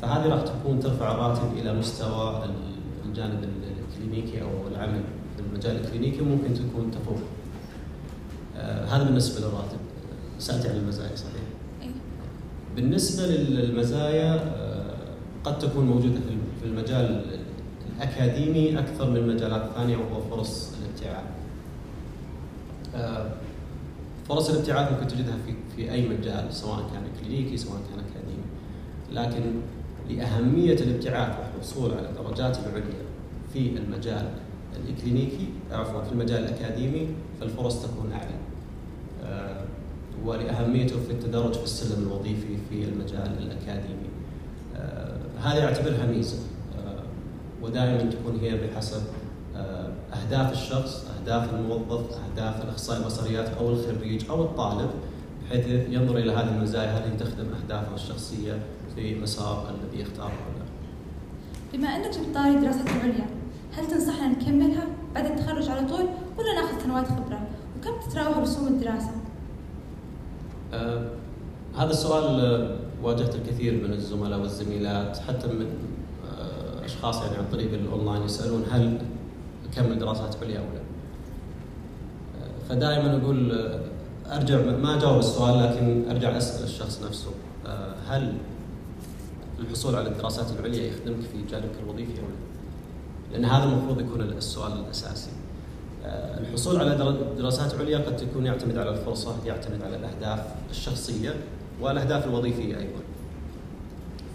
فهذه 0.02 0.28
راح 0.28 0.42
تكون 0.42 0.80
ترفع 0.80 1.12
الراتب 1.12 1.58
إلى 1.58 1.74
مستوى 1.74 2.46
الجانب 3.06 3.50
الكلينيكي 3.90 4.42
أو 4.42 4.68
العمل 4.72 5.02
في 5.38 5.44
المجال 5.50 5.86
الكلينيكي 5.86 6.22
وممكن 6.22 6.54
تكون 6.54 6.92
تفوق. 6.92 7.20
هذا 8.88 9.04
بالنسبة 9.04 9.48
للراتب. 9.48 9.78
سالتي 10.40 10.70
عن 10.70 10.76
المزايا 10.76 11.16
صحيح؟ 11.16 11.53
بالنسبة 12.76 13.28
للمزايا 13.28 14.54
قد 15.44 15.60
تكون 15.60 15.86
موجودة 15.86 16.20
في 16.62 16.68
المجال 16.68 17.26
الأكاديمي 17.98 18.80
أكثر 18.80 19.10
من 19.10 19.28
مجالات 19.36 19.70
ثانية 19.76 19.98
وهو 19.98 20.22
فرص 20.30 20.74
الابتعاث. 20.82 21.26
فرص 24.30 24.50
الابتعاث 24.50 24.92
ممكن 24.92 25.08
تجدها 25.08 25.36
في 25.46 25.54
في 25.76 25.92
أي 25.92 26.10
مجال 26.10 26.54
سواء 26.54 26.78
كان 26.94 27.04
كلينيكي 27.22 27.58
سواء 27.58 27.78
كان 27.90 28.00
أكاديمي. 28.00 28.44
لكن 29.12 29.44
لأهمية 30.10 30.74
الابتعاث 30.76 31.36
والحصول 31.40 31.92
على 31.92 32.10
الدرجات 32.10 32.58
العليا 32.58 33.04
في 33.54 33.78
المجال 33.78 34.30
الكلينيكي 34.90 35.48
عفوا 35.72 36.04
في 36.04 36.12
المجال 36.12 36.44
الأكاديمي 36.44 37.08
فالفرص 37.40 37.82
تكون 37.84 38.12
أعلى. 38.12 38.36
ولاهميته 40.26 40.96
في 41.08 41.12
التدرج 41.12 41.54
في 41.54 41.64
السلم 41.64 42.08
الوظيفي 42.08 42.58
في 42.70 42.84
المجال 42.84 43.32
الأكاديمي. 43.40 44.10
هذه 45.44 45.66
اعتبرها 45.66 46.06
ميزه 46.06 46.38
ودائما 47.62 48.12
تكون 48.12 48.40
هي 48.40 48.68
بحسب 48.68 49.02
أهداف 50.14 50.52
الشخص، 50.52 51.06
أهداف 51.20 51.54
الموظف، 51.54 52.06
أهداف 52.12 52.64
الأخصائي 52.64 53.00
البصريات 53.00 53.50
أو 53.50 53.70
الخريج 53.70 54.30
أو 54.30 54.44
الطالب 54.44 54.90
بحيث 55.44 55.68
ينظر 55.90 56.18
إلى 56.18 56.32
هذه 56.32 56.56
المزايا 56.56 56.92
هل 56.92 57.18
تخدم 57.18 57.46
اهدافه 57.64 57.96
الشخصية 57.96 58.60
في 58.96 59.16
مسار 59.16 59.70
الذي 59.70 60.02
يختاره 60.02 60.26
ولا 60.26 60.64
بما 61.74 61.88
أنك 61.88 62.14
جبت 62.14 62.36
طاري 62.36 62.50
الدراسات 62.50 62.88
العليا، 62.90 63.28
هل 63.74 63.88
تنصحنا 63.88 64.28
نكملها 64.28 64.88
بعد 65.16 65.26
التخرج 65.26 65.70
على 65.70 65.88
طول 65.88 66.06
ولا 66.38 66.54
ناخذ 66.62 66.84
سنوات 66.84 67.08
خبرة؟ 67.08 67.48
وكم 67.78 68.10
تتراوح 68.10 68.38
رسوم 68.38 68.68
الدراسة؟ 68.68 69.12
آه 70.74 71.10
هذا 71.78 71.90
السؤال 71.90 72.78
واجهت 73.04 73.36
الكثير 73.36 73.74
من 73.88 73.94
الزملاء 73.94 74.40
والزميلات 74.40 75.18
حتى 75.18 75.48
من 75.48 75.68
أشخاص 76.84 77.22
يعني 77.22 77.38
عن 77.38 77.46
طريق 77.52 77.74
الأونلاين 77.74 78.22
يسألون 78.22 78.64
هل 78.72 78.98
اكمل 79.72 80.00
دراسات 80.00 80.36
عليا 80.44 80.60
أو 80.60 80.64
لا؟ 80.64 80.82
فدائما 82.70 83.22
أقول 83.24 83.70
أرجع 84.32 84.62
ما 84.62 84.98
أجاوب 84.98 85.20
السؤال 85.20 85.64
لكن 85.64 86.10
أرجع 86.10 86.38
أسأل 86.38 86.64
الشخص 86.64 87.04
نفسه 87.04 87.32
هل 88.08 88.34
الحصول 89.60 89.96
على 89.96 90.08
الدراسات 90.08 90.46
العليا 90.60 90.84
يخدمك 90.84 91.22
في 91.22 91.52
جانبك 91.52 91.76
الوظيفي 91.84 92.12
أو 92.12 92.26
لا؟ 92.26 93.34
لأن 93.34 93.46
هذا 93.46 93.64
المفروض 93.64 94.02
يكون 94.02 94.22
السؤال 94.22 94.72
الأساسي. 94.72 95.30
الحصول 96.06 96.80
على 96.80 97.16
دراسات 97.38 97.80
عليا 97.80 97.98
قد 97.98 98.18
تكون 98.18 98.46
يعتمد 98.46 98.78
على 98.78 98.90
الفرصة، 98.90 99.36
يعتمد 99.46 99.82
على 99.82 99.96
الأهداف 99.96 100.46
الشخصية 100.72 101.36
والأهداف 101.82 102.26
الوظيفية 102.26 102.78
أيضا. 102.78 103.00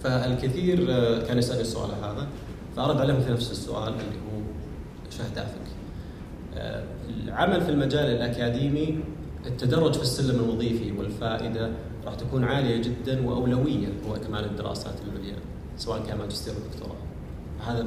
فالكثير 0.02 0.86
كان 1.20 1.38
يسألني 1.38 1.60
السؤال 1.60 1.90
هذا 1.90 2.26
فأرد 2.76 3.00
عليهم 3.00 3.20
في 3.20 3.32
نفس 3.32 3.50
السؤال 3.50 3.88
اللي 3.88 4.02
هو 4.02 4.40
إيش 5.06 5.20
اهدافك؟ 5.20 5.68
العمل 7.24 7.60
في 7.60 7.70
المجال 7.70 8.04
الأكاديمي 8.04 9.00
التدرج 9.46 9.94
في 9.94 10.02
السلم 10.02 10.44
الوظيفي 10.44 10.92
والفائدة 10.98 11.70
راح 12.06 12.14
تكون 12.14 12.44
عالية 12.44 12.82
جدا 12.82 13.26
وأولوية 13.26 13.88
هو 14.08 14.16
إكمال 14.16 14.44
الدراسات 14.44 14.94
العليا 15.08 15.36
سواء 15.76 16.02
كان 16.06 16.18
ماجستير 16.18 16.54
أو 16.54 16.58
دكتوراه. 16.72 16.96
هذا 17.66 17.86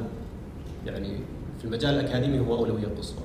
يعني 0.85 1.17
في 1.59 1.65
المجال 1.65 1.99
الأكاديمي 1.99 2.39
هو 2.39 2.55
أولوية 2.55 2.87
قصوى. 2.97 3.23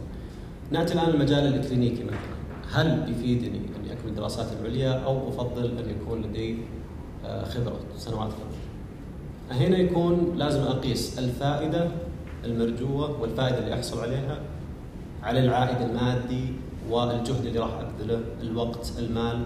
نأتي 0.70 0.94
الآن 0.94 1.10
المجال 1.10 1.54
الكلينيكي 1.54 2.04
مثلا 2.04 2.36
هل 2.72 3.10
يفيدني 3.10 3.58
اني 3.58 3.92
اكمل 3.92 4.08
الدراسات 4.10 4.46
العليا 4.60 4.92
أو 4.92 5.28
أفضل 5.28 5.64
أن 5.78 5.90
يكون 5.90 6.22
لدي 6.22 6.56
خبرة 7.24 7.80
سنوات 7.96 8.28
خبرة؟ 8.32 9.56
هنا 9.58 9.78
يكون 9.78 10.34
لازم 10.36 10.60
أقيس 10.62 11.18
الفائدة 11.18 11.88
المرجوة 12.44 13.20
والفائدة 13.20 13.58
اللي 13.58 13.74
أحصل 13.74 14.00
عليها 14.00 14.40
على 15.22 15.40
العائد 15.40 15.82
المادي 15.90 16.52
والجهد 16.90 17.46
اللي 17.46 17.58
راح 17.58 17.70
أبذله، 17.80 18.20
الوقت، 18.42 18.92
المال، 18.98 19.42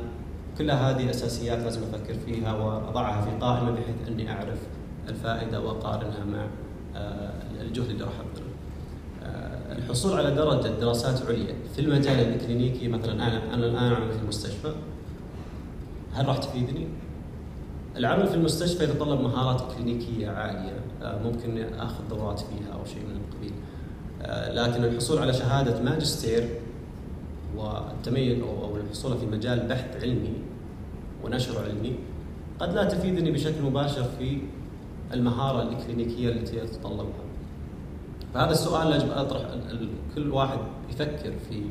كلها 0.59 0.91
هذه 0.91 1.11
اساسيات 1.11 1.59
لازم 1.59 1.81
أفكر 1.83 2.15
فيها 2.15 2.55
وأضعها 2.55 3.23
في 3.23 3.31
قائمة 3.41 3.71
بحيث 3.71 4.09
أني 4.09 4.31
أعرف 4.31 4.59
الفائدة 5.09 5.61
وأقارنها 5.61 6.25
مع 6.25 6.47
الجهد 7.61 7.91
اللي 7.91 8.05
راح 8.05 8.13
أبذله. 8.21 8.50
الحصول 9.79 10.19
على 10.19 10.31
درجة 10.31 10.69
دراسات 10.69 11.27
عليا 11.29 11.55
في 11.75 11.81
المجال 11.81 12.35
الكلينيكي 12.35 12.89
مثلا 12.89 13.13
أنا 13.13 13.55
أنا 13.55 13.67
الآن 13.67 13.93
أعمل 13.93 14.13
في 14.13 14.19
المستشفى 14.23 14.73
هل 16.13 16.29
راح 16.29 16.37
تفيدني؟ 16.39 16.87
العمل 17.97 18.27
في 18.27 18.35
المستشفى 18.35 18.85
يتطلب 18.85 19.21
مهارات 19.21 19.63
كلينيكيه 19.75 20.29
عالية 20.29 20.81
ممكن 21.03 21.75
أخذ 21.75 22.09
دورات 22.11 22.39
فيها 22.39 22.73
أو 22.73 22.85
شيء 22.85 23.03
من 23.03 23.21
القبيل 23.21 23.53
لكن 24.57 24.85
الحصول 24.85 25.19
على 25.19 25.33
شهادة 25.33 25.83
ماجستير 25.83 26.49
والتميز 27.57 28.41
أو 28.43 28.77
الحصول 28.77 29.19
في 29.19 29.27
مجال 29.27 29.69
بحث 29.69 30.03
علمي 30.03 30.33
ونشر 31.25 31.65
علمي 31.65 31.95
قد 32.61 32.75
لا 32.75 32.85
تفيدني 32.85 33.31
بشكل 33.31 33.63
مباشر 33.63 34.05
في 34.19 34.39
المهارة 35.13 35.63
الكلينيكيه 35.63 36.29
التي 36.29 36.57
يتطلبها. 36.57 37.30
فهذا 38.35 38.51
السؤال 38.51 38.93
يجب 38.93 39.11
أطرح 39.11 39.43
كل 40.15 40.31
واحد 40.31 40.59
يفكر 40.91 41.33
في 41.49 41.63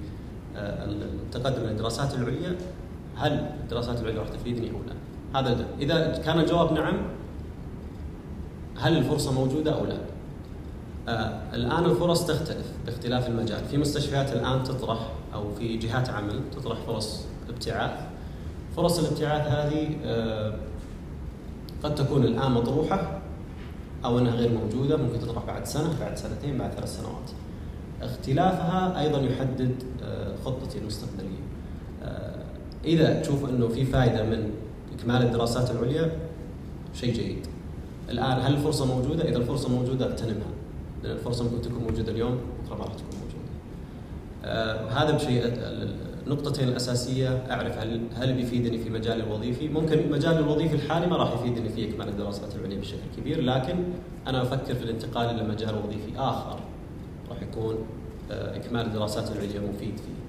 التقدم 0.56 1.64
للدراسات 1.64 2.14
العليا 2.14 2.56
هل 3.16 3.32
الدراسات 3.64 4.00
العليا 4.02 4.20
راح 4.20 4.30
تفيدني 4.30 4.72
أو 4.72 4.76
لا؟ 4.88 5.40
هذا 5.40 5.66
إذا 5.80 6.18
كان 6.26 6.40
الجواب 6.40 6.74
نعم 6.74 6.98
هل 8.78 8.98
الفرصة 8.98 9.32
موجودة 9.32 9.80
أو 9.80 9.86
لا؟ 9.86 9.98
آه 11.08 11.42
الآن 11.54 11.86
الفرص 11.86 12.26
تختلف 12.26 12.66
باختلاف 12.86 13.28
المجال، 13.28 13.66
في 13.66 13.78
مستشفيات 13.78 14.34
الآن 14.34 14.64
تطرح 14.64 15.00
أو 15.34 15.54
في 15.54 15.78
جهات 15.78 16.10
عمل 16.10 16.42
تطرح 16.56 16.78
فرص 16.88 17.26
ابتعاث. 17.50 17.92
فرص 18.76 19.00
الابتعاث 19.00 19.48
هذه 19.48 19.98
آه 20.06 20.54
قد 21.84 21.96
تكون 21.96 22.24
الآن 22.24 22.52
مطروحة 22.52 23.19
أو 24.06 24.20
إنها 24.20 24.36
غير 24.36 24.50
موجودة، 24.50 24.98
ممكن 24.98 25.20
تطرح 25.20 25.46
بعد 25.46 25.66
سنة، 25.66 26.00
بعد 26.00 26.18
سنتين، 26.18 26.58
بعد 26.58 26.72
ثلاث 26.72 26.98
سنوات. 26.98 27.30
اختلافها 28.02 29.02
أيضا 29.02 29.20
يحدد 29.20 29.76
آه 30.04 30.36
خطتي 30.46 30.78
المستقبلية. 30.78 31.40
إذا 32.86 33.22
تشوف 33.22 33.50
إنه 33.50 33.68
في 33.68 33.86
فائده 33.86 34.24
من 34.24 34.52
إكمال 35.00 35.22
الدراسات 35.22 35.72
العليا 35.72 36.12
شيء 36.94 37.14
جيد. 37.14 37.48
الآن 38.10 38.42
هل 38.42 38.54
الفرصة 38.54 38.86
موجودة؟ 38.86 39.30
إذا 39.30 39.38
الفرصة 39.38 39.70
موجودة 39.70 40.06
اغتنمها 40.06 40.52
لأن 41.04 41.12
الفرصة 41.12 41.44
ممكن 41.44 41.62
تكون 41.62 41.84
موجودة 41.84 42.12
اليوم 42.12 42.38
بكره 42.66 42.76
ما 42.76 42.84
راح 42.84 42.94
تكون 42.94 43.20
موجودة. 43.20 43.50
آه 44.44 44.90
هذا 44.90 45.12
بشيء 45.12 45.44
النقطتين 46.30 46.68
الاساسيه 46.68 47.44
أعرف 47.52 47.78
هل 47.78 48.02
هل 48.16 48.34
بيفيدني 48.34 48.78
في 48.78 48.90
مجالي 48.90 49.24
الوظيفي؟ 49.24 49.68
ممكن 49.68 50.12
مجالي 50.12 50.40
الوظيفي 50.40 50.76
الحالي 50.76 51.08
ما 51.08 51.16
راح 51.16 51.34
يفيدني 51.34 51.70
في 51.70 51.90
إكمال 51.90 52.08
الدراسات 52.08 52.56
العليا 52.56 52.80
بشكل 52.80 52.98
كبير، 53.18 53.42
لكن 53.42 53.76
أنا 54.28 54.42
أفكر 54.42 54.76
في 54.76 54.84
الانتقال 54.84 55.30
إلى 55.30 55.44
مجال 55.48 55.76
وظيفي 55.76 56.18
آخر 56.18 56.60
راح 57.30 57.42
يكون 57.42 57.76
آه 58.32 58.56
إكمال 58.56 58.86
الدراسات 58.86 59.32
العليا 59.32 59.60
مفيد 59.60 59.98
فيه. 59.98 60.20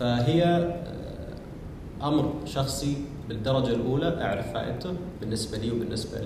فهي 0.00 0.42
آه 0.44 2.08
أمر 2.08 2.32
شخصي 2.44 2.96
بالدرجة 3.28 3.74
الأولى 3.74 4.22
أعرف 4.22 4.52
فائدته 4.52 4.94
بالنسبة 5.20 5.58
لي 5.58 5.70
وبالنسبة 5.70 6.18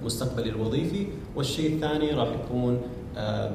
لمستقبلي 0.00 0.50
الوظيفي، 0.50 1.06
والشيء 1.36 1.74
الثاني 1.74 2.10
راح 2.10 2.28
يكون 2.28 2.80
آه 3.16 3.50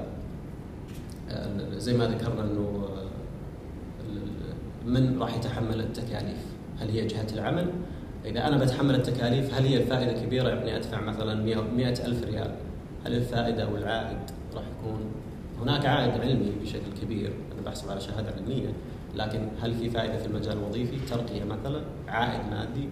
زي 1.77 1.97
ما 1.97 2.07
ذكرنا 2.07 2.43
إنه 2.43 2.89
من 4.85 5.21
راح 5.21 5.35
يتحمل 5.35 5.79
التكاليف؟ 5.79 6.45
هل 6.79 6.89
هي 6.89 7.07
جهة 7.07 7.27
العمل؟ 7.33 7.67
إذا 8.25 8.47
أنا 8.47 8.57
بتحمل 8.57 8.95
التكاليف 8.95 9.53
هل 9.53 9.65
هي 9.65 9.77
الفائدة 9.77 10.21
كبيرة؟ 10.21 10.49
يعني 10.49 10.77
أدفع 10.77 11.01
مثلا 11.01 11.35
مئة 11.75 12.05
ألف 12.05 12.23
ريال. 12.23 12.55
هل 13.05 13.13
الفائدة 13.13 13.63
أو 13.63 13.77
العائد 13.77 14.17
راح 14.55 14.63
يكون؟ 14.79 14.99
هناك 15.61 15.85
عائد 15.85 16.21
علمي 16.21 16.51
بشكل 16.61 16.91
كبير 17.01 17.27
أنا 17.27 17.61
بحسب 17.65 17.89
على 17.91 18.01
شهادة 18.01 18.33
علمية. 18.37 18.73
لكن 19.15 19.47
هل 19.61 19.73
في 19.73 19.89
فائدة 19.89 20.17
في 20.17 20.25
المجال 20.25 20.57
الوظيفي؟ 20.57 20.97
ترقية 21.09 21.43
مثلا 21.43 21.81
عائد 22.07 22.41
مادي 22.51 22.89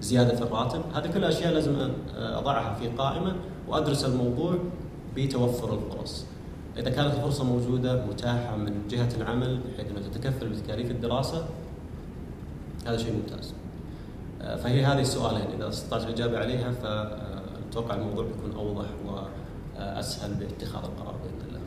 زيادة 0.00 0.34
في 0.36 0.42
الراتب. 0.42 0.82
هذه 0.94 1.06
كلها 1.06 1.28
أشياء 1.28 1.52
لازم 1.52 1.90
أضعها 2.16 2.74
في 2.74 2.88
قائمة 2.88 3.36
وأدرس 3.68 4.04
الموضوع 4.04 4.58
بتوفر 5.16 5.74
الفرص. 5.74 6.26
إذا 6.78 6.90
كانت 6.90 7.14
الفرصة 7.14 7.44
موجودة 7.44 8.06
متاحة 8.06 8.56
من 8.56 8.88
جهة 8.90 9.08
العمل 9.16 9.60
بحيث 9.60 9.90
أنها 9.90 10.08
تتكفل 10.08 10.48
بتكاليف 10.48 10.90
الدراسة 10.90 11.46
هذا 12.86 12.96
شيء 12.96 13.12
ممتاز. 13.12 13.54
فهي 14.40 14.84
هذه 14.84 15.00
السؤالين 15.00 15.46
إذا 15.56 15.68
استطعت 15.68 16.02
الإجابة 16.02 16.38
عليها 16.38 16.72
فأتوقع 16.72 17.94
الموضوع 17.94 18.24
بيكون 18.24 18.52
أوضح 18.56 18.86
وأسهل 19.06 20.34
باتخاذ 20.34 20.84
القرار 20.84 21.14
بإذن 21.14 21.48
الله. 21.48 21.60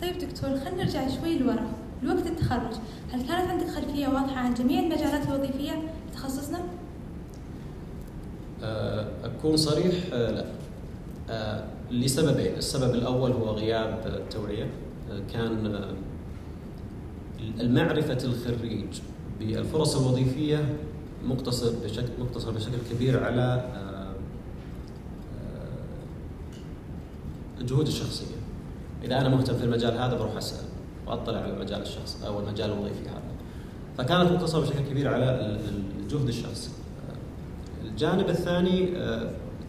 طيب 0.00 0.18
دكتور 0.18 0.50
خلينا 0.50 0.84
نرجع 0.84 1.08
شوي 1.08 1.38
لورا 1.38 1.66
لوقت 2.02 2.26
التخرج 2.26 2.74
هل 3.12 3.26
كانت 3.28 3.50
عندك 3.50 3.68
خلفية 3.68 4.08
واضحة 4.08 4.36
عن 4.40 4.54
جميع 4.54 4.80
المجالات 4.80 5.28
الوظيفية 5.28 5.72
في 5.72 6.14
تخصصنا؟ 6.14 6.58
أكون 9.24 9.56
صريح 9.56 9.94
لا 10.12 10.44
لسببين، 11.90 12.54
السبب 12.56 12.94
الأول 12.94 13.32
هو 13.32 13.50
غياب 13.50 14.02
التوعيه 14.06 14.70
كان 15.32 15.84
المعرفة 17.60 18.18
الخريج 18.24 19.00
بالفرص 19.40 19.96
الوظيفية 19.96 20.76
مقتصر 21.24 21.72
بشكل 21.84 22.08
مقتصر 22.20 22.50
بشكل 22.50 22.76
كبير 22.90 23.24
على 23.24 23.64
الجهود 27.60 27.86
الشخصية. 27.86 28.36
إذا 29.04 29.20
أنا 29.20 29.28
مهتم 29.28 29.56
في 29.56 29.64
المجال 29.64 29.98
هذا 29.98 30.18
بروح 30.18 30.36
أسأل 30.36 30.64
وأطلع 31.06 31.38
على 31.38 31.52
المجال 31.52 31.82
الشخصي 31.82 32.26
أو 32.26 32.40
المجال 32.40 32.70
الوظيفي 32.70 33.08
هذا. 33.08 33.22
فكانت 33.98 34.32
مقتصرة 34.32 34.60
بشكل 34.60 34.80
كبير 34.90 35.14
على 35.14 35.58
الجهد 36.02 36.28
الشخصي. 36.28 36.70
الجانب 37.84 38.28
الثاني 38.28 38.88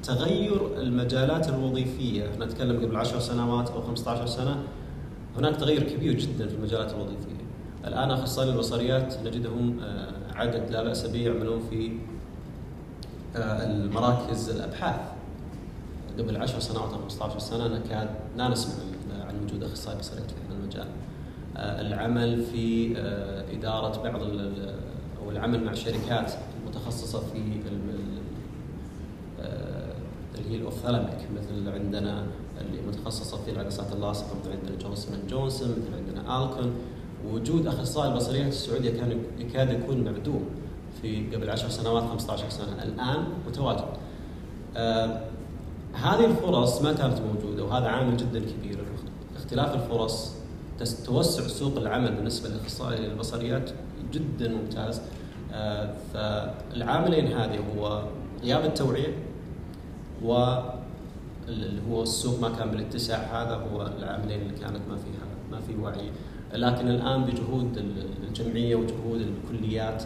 تغير 0.04 0.82
المجالات 0.82 1.50
الوظيفية. 1.50 2.24
نتكلم 2.40 2.86
قبل 2.86 2.96
10 2.96 3.20
سنوات 3.20 3.70
أو 3.70 3.82
15 3.82 4.26
سنة 4.26 4.64
هناك 5.38 5.56
تغير 5.56 5.84
كبير 5.84 6.14
جدا 6.14 6.48
في 6.48 6.56
المجالات 6.56 6.92
الوظيفية. 6.92 7.40
الآن 7.88 8.12
أخصائي 8.12 8.50
البصريات 8.50 9.18
نجدهم 9.26 9.80
عدد 10.34 10.72
لا 10.72 10.84
بأس 10.84 11.06
به 11.06 11.20
يعملون 11.20 11.60
في 11.70 11.92
المراكز 13.36 14.50
الأبحاث. 14.50 15.00
قبل 16.20 16.38
10 16.38 16.60
سنوات 16.60 16.94
أو 16.94 17.00
15 17.00 17.40
سنة 17.40 17.68
نكاد 17.68 18.10
لا 18.38 18.48
نسمع 18.48 18.74
عن 19.28 19.44
وجود 19.44 19.64
أخصائي 19.64 20.00
بصريات 20.00 20.32
في 20.32 20.38
هذا 20.48 20.56
المجال. 20.64 20.88
العمل 21.58 22.44
في 22.44 22.98
إدارة 23.52 24.04
بعض 24.04 24.22
أو 25.24 25.32
العمل 25.32 25.64
مع 25.64 25.74
شركات 25.74 26.32
متخصصة 26.68 27.20
في 27.20 27.40
هي 30.50 30.56
ال 30.56 30.61
ophthalmic 30.61 31.18
مثل 31.36 31.70
عندنا 31.70 32.24
اللي 32.62 32.82
متخصصة 32.88 33.38
في 33.38 33.52
العدسات 33.52 33.94
اللاصقه 33.94 34.28
مثل 34.42 34.52
عندنا 34.52 34.78
جونسون 34.78 35.14
آند 35.14 35.30
جونسون 35.30 35.70
مثل 35.70 35.98
عندنا 35.98 36.44
ألكون. 36.44 36.72
وجود 37.32 37.68
أخصائي 37.68 38.12
البصريات 38.12 38.48
السعودية 38.48 38.90
كان 38.90 39.22
يكاد 39.40 39.70
يكون 39.70 40.04
معدوم 40.04 40.46
في 41.02 41.36
قبل 41.36 41.50
10 41.50 41.70
سنوات 41.70 42.04
15 42.04 42.50
سنة. 42.50 42.84
الآن 42.84 43.24
متواجد. 43.48 43.86
آه 44.78 45.22
هذه 45.94 46.26
الفرص 46.26 46.82
ما 46.82 46.94
كانت 46.94 47.18
موجودة 47.22 47.64
وهذا 47.64 47.88
عامل 47.88 48.18
جدا 48.18 48.40
كبير. 48.40 48.80
اختلاف 49.36 49.76
الفرص 49.76 50.34
توسع 51.06 51.48
سوق 51.48 51.78
العمل 51.78 52.16
بالنسبة 52.16 52.50
لاخصائي 52.50 53.06
البصريات 53.06 53.72
جدا 54.14 54.50
ممتاز. 54.50 55.02
آه 55.54 55.94
فالعاملين 56.14 57.28
هذه 57.28 57.60
هو 57.78 58.04
غياب 58.44 58.66
التوعيه 58.66 59.29
و 60.24 60.58
اللي 61.48 61.82
هو 61.90 62.04
السوق 62.04 62.40
ما 62.42 62.50
كان 62.50 62.72
بالاتساع 62.72 63.18
هذا 63.18 63.56
هو 63.56 63.92
العاملين 64.00 64.42
اللي 64.42 64.54
كانت 64.54 64.82
ما 64.90 64.96
فيها 64.96 65.26
ما 65.52 65.60
في 65.60 65.76
وعي. 65.76 66.12
لكن 66.54 66.88
الآن 66.88 67.24
بجهود 67.24 67.86
الجمعية 68.28 68.76
وجهود 68.76 69.22
الكليات 69.22 70.04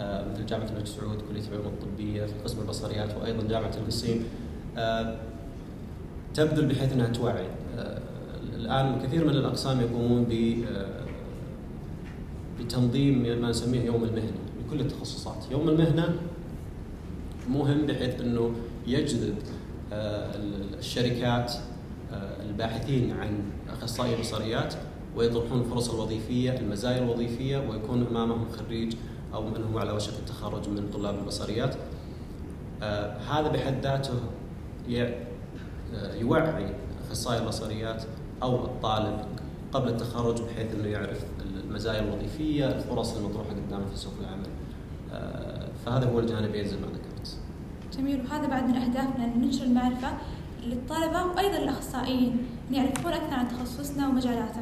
مثل 0.00 0.46
جامعة 0.46 0.66
الملك 0.68 0.86
سعود 0.86 1.18
كلية 1.28 1.48
العلوم 1.48 1.66
الطبية 1.66 2.26
في 2.26 2.32
قسم 2.44 2.60
البصريات 2.60 3.16
وأيضا 3.16 3.48
جامعة 3.48 3.72
القصيم 3.76 4.24
تبذل 6.34 6.66
بحيث 6.66 6.92
إنها 6.92 7.08
توعي. 7.08 7.46
الآن 8.56 9.00
كثير 9.02 9.24
من 9.24 9.30
الأقسام 9.30 9.80
يقومون 9.80 10.24
ب 10.24 10.64
بتنظيم 12.60 13.40
ما 13.40 13.50
نسميه 13.50 13.80
يوم 13.80 14.04
المهنة 14.04 14.38
لكل 14.66 14.80
التخصصات. 14.80 15.50
يوم 15.50 15.68
المهنة 15.68 16.16
مهم 17.50 17.86
بحيث 17.86 18.20
إنه 18.20 18.50
يجذب 18.86 19.34
الشركات 19.92 21.52
الباحثين 22.40 23.10
عن 23.10 23.38
أخصائي 23.68 24.20
بصريات 24.20 24.74
ويطرحون 25.16 25.60
الفرص 25.60 25.90
الوظيفية، 25.90 26.58
المزايا 26.58 26.98
الوظيفية 26.98 27.58
ويكون 27.58 28.06
أمامهم 28.06 28.48
خريج 28.48 28.94
أو 29.34 29.42
من 29.46 29.64
هو 29.72 29.78
على 29.78 29.92
وشك 29.92 30.12
التخرج 30.18 30.68
من 30.68 30.90
طلاب 30.92 31.18
البصريات. 31.18 31.74
هذا 33.30 33.48
بحد 33.48 33.82
ذاته 33.82 34.14
يوعي 36.20 36.74
أخصائي 37.08 37.42
البصريات 37.42 38.04
أو 38.42 38.64
الطالب 38.64 39.18
قبل 39.72 39.88
التخرج 39.88 40.42
بحيث 40.42 40.74
إنه 40.74 40.88
يعرف 40.88 41.24
المزايا 41.64 42.00
الوظيفية، 42.00 42.66
الفرص 42.66 43.16
المطروحة 43.16 43.50
قدامه 43.50 43.86
في 43.86 43.96
سوق 43.96 44.14
العمل. 44.20 44.48
فهذا 45.86 46.10
هو 46.10 46.18
الجانبين 46.18 46.64
زي 46.64 46.76
ما. 46.76 46.86
جميل. 47.98 48.20
وهذا 48.20 48.46
بعد 48.46 48.68
من 48.68 48.76
أهدافنا 48.76 49.24
أن 49.24 49.40
ننشر 49.40 49.64
المعرفة 49.64 50.08
للطلبة 50.66 51.24
وأيضا 51.24 51.58
للأخصائيين 51.58 52.38
أن 52.70 52.74
يعرفون 52.74 53.12
أكثر 53.12 53.34
عن 53.34 53.48
تخصصنا 53.48 54.08
ومجالاته. 54.08 54.60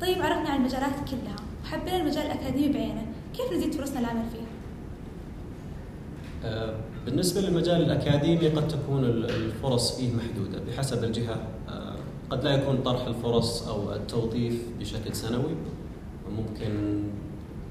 طيب 0.00 0.22
عرفنا 0.22 0.48
عن 0.48 0.60
المجالات 0.60 0.94
كلها. 1.10 1.36
وحبينا 1.64 1.96
المجال 1.96 2.26
الأكاديمي 2.26 2.72
بعينه، 2.72 3.06
كيف 3.36 3.52
نزيد 3.52 3.74
فرصنا 3.74 4.00
العمل 4.00 4.22
فيه؟ 4.32 4.44
بالنسبة 7.06 7.40
للمجال 7.40 7.82
الأكاديمي 7.82 8.48
قد 8.48 8.68
تكون 8.68 9.04
الفرص 9.04 9.96
فيه 9.96 10.14
محدودة 10.14 10.58
بحسب 10.68 11.04
الجهة. 11.04 11.46
قد 12.30 12.44
لا 12.44 12.50
يكون 12.50 12.76
طرح 12.76 13.06
الفرص 13.06 13.68
أو 13.68 13.92
التوظيف 13.92 14.62
بشكل 14.80 15.14
سنوي 15.14 15.54
ممكن 16.36 17.02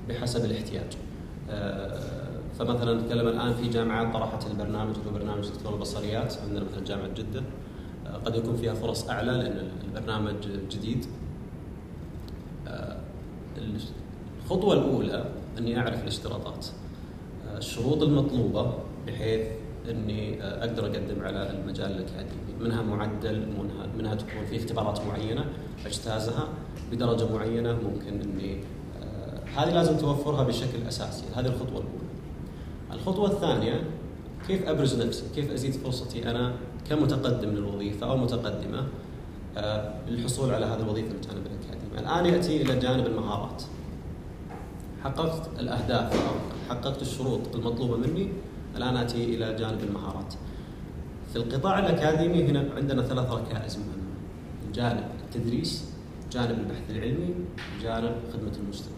بحسب 0.10 0.46
الاحتياج. 0.46 0.98
فمثلا 2.60 3.02
نتكلم 3.02 3.28
الآن 3.28 3.54
في 3.54 3.70
جامعات 3.70 4.14
طرحت 4.14 4.48
البرنامج 4.48 4.96
اللي 4.96 5.10
هو 5.10 5.14
برنامج 5.14 5.50
دكتور 5.50 5.74
البصريات 5.74 6.38
عندنا 6.38 6.64
مثلا 6.64 6.86
جامعة 6.86 7.08
جدة 7.08 7.44
قد 8.26 8.36
يكون 8.36 8.56
فيها 8.56 8.74
فرص 8.74 9.10
أعلى 9.10 9.32
لأن 9.32 9.70
البرنامج 9.84 10.36
جديد. 10.72 11.06
الخطوة 14.44 14.74
الأولى 14.74 15.26
أني 15.58 15.80
أعرف 15.80 16.04
الاشتراطات. 16.04 16.66
الشروط 17.58 18.04
المطلوبة 18.04 18.74
بحيث 19.08 19.48
أني 19.90 20.44
أقدر 20.44 20.86
أقدم 20.86 21.22
على 21.22 21.52
المجال 21.52 21.92
الاكاديمي، 21.92 22.54
منها 22.62 22.82
معدل 22.82 23.40
منها, 23.40 23.88
منها 23.98 24.16
تكون 24.16 24.46
في 24.50 24.58
اختبارات 24.58 25.02
معينة 25.08 25.46
أجتازها 25.86 26.48
بدرجة 26.92 27.34
معينة 27.34 27.74
ممكن 27.74 28.22
أني 28.22 28.64
هذه 29.58 29.74
لازم 29.74 29.98
توفرها 29.98 30.44
بشكل 30.44 30.88
أساسي، 30.88 31.24
هذه 31.36 31.46
الخطوة 31.46 31.70
الأولى. 31.70 32.03
الخطوة 32.94 33.32
الثانية 33.32 33.84
كيف 34.48 34.68
أبرز 34.68 35.02
نفسي؟ 35.02 35.24
كيف 35.36 35.52
أزيد 35.52 35.74
فرصتي 35.74 36.32
أنا 36.32 36.54
كمتقدم 36.90 37.50
للوظيفة 37.50 38.10
أو 38.10 38.18
متقدمة 38.18 38.88
آه، 39.58 39.94
للحصول 40.08 40.54
على 40.54 40.66
هذه 40.66 40.80
الوظيفة 40.80 41.10
من 41.10 41.16
الجانب 41.16 41.46
الأكاديمي. 41.46 42.00
الآن 42.00 42.26
يأتي 42.26 42.62
إلى 42.62 42.80
جانب 42.80 43.08
المهارات. 43.08 43.64
حققت 45.04 45.50
الأهداف 45.60 46.14
أو 46.14 46.36
حققت 46.70 47.02
الشروط 47.02 47.56
المطلوبة 47.56 47.98
مني 47.98 48.28
الآن 48.78 48.98
أتي 48.98 49.24
إلى 49.24 49.54
جانب 49.54 49.84
المهارات. 49.84 50.34
في 51.34 51.36
القطاع 51.36 51.80
الأكاديمي 51.80 52.44
هنا 52.44 52.66
عندنا 52.78 53.02
ثلاث 53.04 53.32
ركائز 53.32 53.78
مهمة. 53.78 54.74
جانب 54.74 55.04
التدريس، 55.26 55.84
جانب 56.32 56.60
البحث 56.60 56.90
العلمي، 56.90 57.34
جانب 57.82 58.16
خدمة 58.34 58.52
المجتمع. 58.64 58.98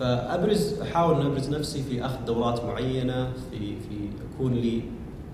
فأبرز 0.00 0.80
أحاول 0.80 1.20
أن 1.20 1.26
أبرز 1.26 1.50
نفسي 1.50 1.82
في 1.82 2.04
أخذ 2.06 2.24
دورات 2.24 2.64
معينة 2.64 3.32
في 3.50 3.58
في 3.58 4.08
يكون 4.34 4.54
لي 4.54 4.82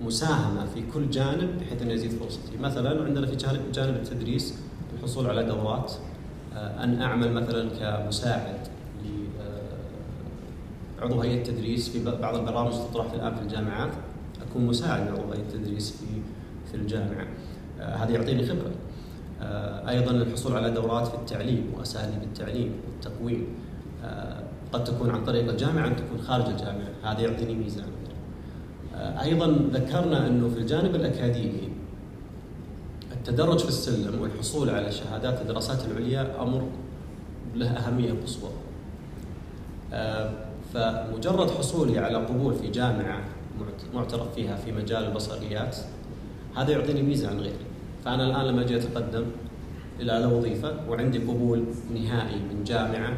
مساهمة 0.01 0.65
في 0.65 0.83
كل 0.93 1.09
جانب 1.09 1.59
بحيث 1.59 1.81
انه 1.81 1.93
يزيد 1.93 2.11
فرصتي، 2.11 2.57
مثلا 2.61 3.03
عندنا 3.05 3.27
في 3.27 3.35
جانب 3.73 3.95
التدريس 3.95 4.59
الحصول 4.97 5.29
على 5.29 5.43
دورات. 5.43 5.93
آه، 6.55 6.83
أن 6.83 7.01
أعمل 7.01 7.33
مثلا 7.33 7.69
كمساعد 7.69 8.57
عضو 11.01 11.21
هيئة 11.21 11.43
تدريس 11.43 11.89
في 11.89 12.03
بعض 12.21 12.35
البرامج 12.35 12.71
تطرح 12.71 13.11
الآن 13.13 13.35
في 13.35 13.41
الجامعات. 13.41 13.91
أكون 14.49 14.65
مساعد 14.65 15.07
لعضو 15.07 15.31
هيئة 15.31 15.49
تدريس 15.53 15.91
في 15.91 16.05
في 16.71 16.77
الجامعة. 16.77 17.27
آه، 17.79 17.95
هذا 17.95 18.11
يعطيني 18.11 18.45
خبرة. 18.45 18.71
آه، 19.41 19.89
أيضا 19.89 20.11
الحصول 20.11 20.55
على 20.55 20.71
دورات 20.71 21.07
في 21.07 21.15
التعليم 21.15 21.73
واساليب 21.77 22.23
التعليم 22.23 22.71
والتقويم. 22.87 23.47
قد 24.73 24.83
تكون 24.83 25.09
عن 25.09 25.25
طريق 25.25 25.49
الجامعة 25.49 25.85
قد 25.85 25.95
تكون 25.95 26.21
خارج 26.27 26.45
الجامعة 26.45 26.89
هذا 27.03 27.21
يعطيني 27.21 27.55
ميزة 27.55 27.83
أيضا 28.97 29.69
ذكرنا 29.73 30.27
أنه 30.27 30.49
في 30.49 30.59
الجانب 30.59 30.95
الأكاديمي 30.95 31.69
التدرج 33.11 33.59
في 33.59 33.67
السلم 33.67 34.21
والحصول 34.21 34.69
على 34.69 34.91
شهادات 34.91 35.41
الدراسات 35.41 35.85
العليا 35.85 36.41
أمر 36.41 36.67
له 37.55 37.69
أهمية 37.69 38.13
قصوى. 38.23 38.49
آه، 39.93 40.31
فمجرد 40.73 41.51
حصولي 41.51 41.99
على 41.99 42.15
قبول 42.15 42.55
في 42.55 42.67
جامعة 42.67 43.21
معترف 43.93 44.35
فيها 44.35 44.55
في 44.55 44.71
مجال 44.71 45.03
البصريات 45.03 45.77
هذا 46.55 46.71
يعطيني 46.71 47.01
ميزة 47.01 47.29
عن 47.29 47.39
غيري. 47.39 47.65
فأنا 48.05 48.23
الآن 48.27 48.45
لما 48.45 48.61
أجي 48.61 48.77
أتقدم 48.77 49.25
إلى 49.99 50.25
وظيفه 50.25 50.89
وعندي 50.89 51.17
قبول 51.17 51.63
نهائي 51.93 52.35
من 52.35 52.63
جامعة 52.63 53.17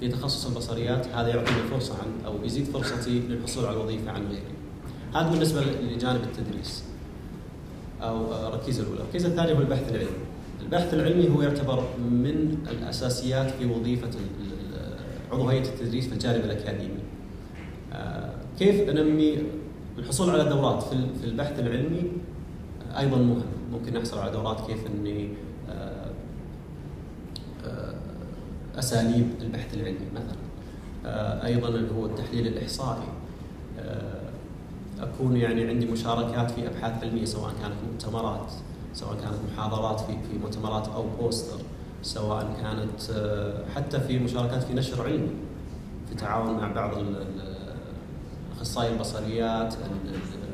في 0.00 0.08
تخصص 0.08 0.46
البصريات 0.46 1.06
هذا 1.06 1.28
يعطيني 1.28 1.62
فرصة 1.70 1.94
عن 1.94 2.24
أو 2.26 2.44
يزيد 2.44 2.64
فرصتي 2.64 3.20
للحصول 3.20 3.66
على 3.66 3.76
الوظيفه 3.76 4.10
عن 4.10 4.26
غيري. 4.26 4.42
هذا 5.14 5.30
بالنسبة 5.30 5.60
لجانب 5.60 6.20
التدريس 6.24 6.84
أو 8.02 8.48
الركيزة 8.48 8.82
الأولى، 8.82 9.00
الركيزة 9.00 9.28
الثانية 9.28 9.52
هو 9.52 9.60
البحث 9.60 9.90
العلمي. 9.90 10.10
البحث 10.62 10.94
العلمي 10.94 11.28
هو 11.28 11.42
يعتبر 11.42 11.84
من 11.98 12.58
الأساسيات 12.70 13.50
في 13.50 13.66
وظيفة 13.66 14.10
عضو 15.32 15.48
هيئه 15.48 15.68
التدريس 15.68 16.06
في 16.06 16.12
الجانب 16.12 16.44
الأكاديمي. 16.44 17.00
آه، 17.92 18.30
كيف 18.58 18.88
أنمي 18.88 19.38
الحصول 19.98 20.30
على 20.30 20.44
دورات 20.44 20.82
في 20.82 21.24
البحث 21.24 21.60
العلمي 21.60 22.02
أيضا 22.98 23.16
مهم، 23.16 23.42
ممكن 23.72 23.94
نحصل 23.94 24.18
على 24.18 24.30
دورات 24.30 24.66
كيف 24.66 24.78
أني 24.86 25.28
آه، 25.70 26.10
آه، 27.66 27.94
أساليب 28.78 29.26
البحث 29.40 29.74
العلمي 29.74 30.06
مثلا. 30.14 30.48
أيضا 31.46 31.68
اللي 31.68 31.94
هو 31.94 32.06
التحليل 32.06 32.46
الإحصائي 32.46 33.08
أكون 35.00 35.36
يعني 35.36 35.68
عندي 35.68 35.86
مشاركات 35.86 36.50
في 36.50 36.66
أبحاث 36.66 37.04
علمية 37.04 37.24
سواء 37.24 37.52
كانت 37.62 37.74
مؤتمرات 37.92 38.52
سواء 38.94 39.14
كانت 39.14 39.36
محاضرات 39.52 40.00
في 40.00 40.12
في 40.12 40.38
مؤتمرات 40.38 40.88
أو 40.88 41.04
بوستر 41.20 41.58
سواء 42.02 42.56
كانت 42.62 43.10
آه، 43.10 43.64
حتى 43.74 44.00
في 44.00 44.18
مشاركات 44.18 44.62
في 44.62 44.74
نشر 44.74 45.02
علمي 45.04 45.30
في 46.08 46.14
تعاون 46.14 46.54
مع 46.54 46.72
بعض 46.72 46.90
أخصائي 48.56 48.92
البصريات 48.92 49.74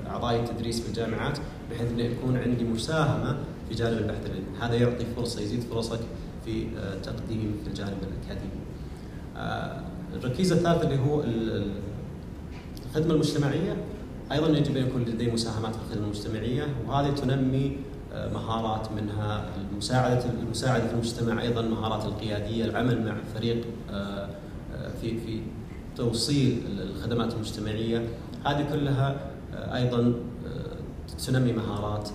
أعضاء 0.06 0.40
التدريس 0.40 0.80
في 0.80 0.88
الجامعات 0.88 1.38
بحيث 1.70 1.90
انه 1.90 2.02
يكون 2.02 2.36
عندي 2.36 2.64
مساهمة 2.64 3.36
في 3.68 3.74
جانب 3.74 3.98
البحث 3.98 4.26
العلمي، 4.26 4.46
هذا 4.60 4.74
يعطي 4.74 5.04
فرصة 5.16 5.40
يزيد 5.40 5.60
فرصك 5.60 6.00
في 6.44 6.66
آه، 6.78 6.94
تقديم 6.94 7.56
في 7.62 7.68
الجانب 7.68 7.96
الأكاديمي. 8.02 8.60
آه، 9.36 9.80
الركيزة 10.14 10.56
الثالثة 10.56 10.82
اللي 10.82 10.98
هو 10.98 11.22
الخدمة 12.86 13.14
المجتمعية. 13.14 13.76
أيضا 14.32 14.48
يجب 14.48 14.76
أن 14.76 14.86
يكون 14.86 15.02
لدي 15.02 15.30
مساهمات 15.30 15.74
في 15.74 15.80
الخدمة 15.82 16.04
المجتمعية 16.04 16.66
وهذه 16.88 17.10
تنمي 17.10 17.76
آه، 18.12 18.32
مهارات 18.32 18.92
منها 18.92 19.48
المساعدة 19.72 20.24
المساعدة 20.42 20.86
في 20.86 20.94
المجتمع 20.94 21.42
أيضا 21.42 21.62
مهارات 21.62 22.04
القيادية 22.04 22.64
العمل 22.64 23.04
مع 23.04 23.14
فريق 23.34 23.64
في 25.00 25.18
في 25.18 25.40
توصيل 25.96 26.62
الخدمات 26.80 27.34
المجتمعية. 27.34 28.08
هذه 28.46 28.66
كلها 28.72 29.33
أيضا 29.54 30.14
تنمي 31.26 31.52
مهارات 31.52 32.08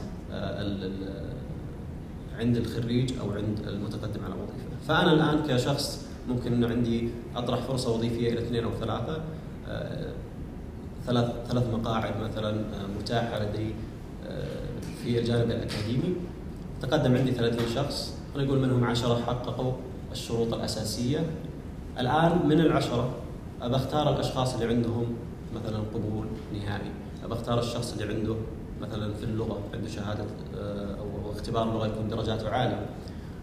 عند 2.39 2.57
الخريج 2.57 3.13
أو 3.19 3.31
عند 3.31 3.59
المتقدم 3.67 4.23
على 4.25 4.33
وظيفة. 4.33 4.85
فأنا 4.87 5.13
الآن 5.13 5.47
كشخص 5.47 6.05
ممكن 6.29 6.53
إنه 6.53 6.67
عندي 6.67 7.09
أطرح 7.35 7.59
فرصة 7.59 7.95
وظيفية 7.95 8.29
إلى 8.29 8.39
اثنين 8.39 8.63
أو 8.63 8.71
ثلاثة 8.79 9.21
ثلاث 11.05 11.31
ثلاث 11.47 11.63
مقاعد 11.73 12.13
مثلا 12.21 12.49
آه، 12.49 12.87
متاحة 12.99 13.39
لدي 13.39 13.73
آه، 14.27 14.45
في 15.03 15.19
الجانب 15.19 15.51
الأكاديمي. 15.51 16.15
تقدم 16.81 17.15
عندي 17.15 17.31
30 17.31 17.59
شخص 17.75 18.13
خلينا 18.33 18.49
نقول 18.49 18.61
منهم 18.67 18.83
10 18.83 19.21
حققوا 19.27 19.73
الشروط 20.11 20.53
الأساسية. 20.53 21.19
الآن 21.99 22.47
من 22.47 22.59
العشرة 22.59 23.09
ابى 23.61 23.75
أختار 23.75 24.13
الأشخاص 24.13 24.53
اللي 24.53 24.75
عندهم 24.75 25.05
مثلا 25.55 25.77
قبول 25.93 26.25
نهائي. 26.53 26.91
ابى 27.29 27.39
أختار 27.39 27.59
الشخص 27.59 27.93
اللي 27.93 28.13
عنده 28.13 28.35
مثلا 28.81 29.13
في 29.13 29.23
اللغة 29.23 29.61
عنده 29.73 29.89
شهادة 29.89 30.23
آه، 30.57 30.95
أو 30.99 31.31
اختبار 31.31 31.69
اللغة 31.69 31.87
يكون 31.87 32.07
درجاته 32.07 32.49
عاليه 32.49 32.85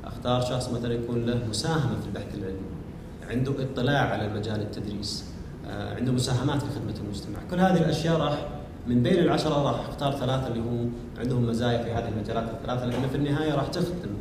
أختار 0.04 0.40
شخص 0.40 0.68
مثلا 0.68 0.94
يكون 0.94 1.26
له 1.26 1.40
مساهمة 1.50 2.00
في 2.00 2.06
البحث 2.06 2.34
العلمي. 2.34 2.58
عنده 3.30 3.52
اطلاع 3.62 4.00
على 4.00 4.34
مجال 4.34 4.60
التدريس 4.60 5.24
آه، 5.66 5.94
عنده 5.94 6.12
مساهمات 6.12 6.62
في 6.62 6.70
خدمة 6.70 6.94
المجتمع، 7.04 7.38
كل 7.50 7.60
هذه 7.60 7.76
الأشياء 7.76 8.16
راح 8.16 8.48
من 8.86 9.02
بين 9.02 9.18
العشرة 9.18 9.62
راح 9.62 9.88
أختار 9.88 10.12
ثلاثة 10.12 10.48
اللي 10.48 10.60
هم 10.60 10.92
عندهم 11.18 11.46
مزايا 11.46 11.84
في 11.84 11.90
هذه 11.90 12.08
المجالات. 12.08 12.44
الثلاثة 12.50 12.86
لأن 12.86 13.08
في 13.08 13.16
النهاية 13.16 13.54
راح 13.54 13.66
تخدم 13.66 14.14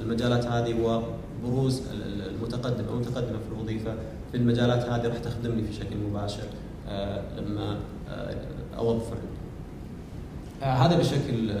المجالات 0.00 0.46
هذه 0.46 1.02
وبروز 1.44 1.82
المتقدم 2.26 2.84
أو 2.88 2.94
المتقدمه 2.94 3.38
في 3.38 3.54
الوظيفة. 3.56 3.94
في 4.32 4.36
المجالات 4.36 4.84
هذه 4.84 5.08
راح 5.08 5.18
تخدمني 5.18 5.62
في 5.62 5.72
شكل 5.72 5.96
مباشر 5.96 6.44
آه، 6.88 7.22
لما 7.38 7.76
اوظف 8.78 9.06
عندي. 9.12 9.38
هذا 10.60 10.98
بشكل 10.98 11.52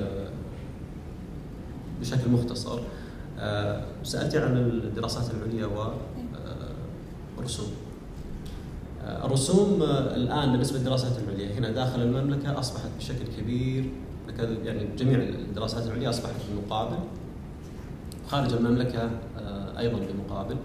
بشكل 2.00 2.30
مختصر. 2.30 2.80
سالتي 4.02 4.38
عن 4.38 4.56
الدراسات 4.56 5.30
العليا 5.34 5.66
ورسوم 7.38 7.70
الرسوم. 9.24 9.82
الآن 10.16 10.52
بالنسبة 10.52 10.78
للدراسات 10.78 11.12
العليا 11.18 11.58
هنا 11.58 11.70
داخل 11.70 12.02
المملكة 12.02 12.58
أصبحت 12.58 12.90
بشكل 12.98 13.24
كبير 13.38 13.84
يعني 14.64 14.88
جميع 14.98 15.18
الدراسات 15.18 15.86
العليا 15.86 16.10
أصبحت 16.10 16.34
بمقابل 16.50 16.98
خارج 18.30 18.52
المملكة 18.52 19.10
آه، 19.38 19.78
أيضا 19.78 19.98
بمقابل. 19.98 20.56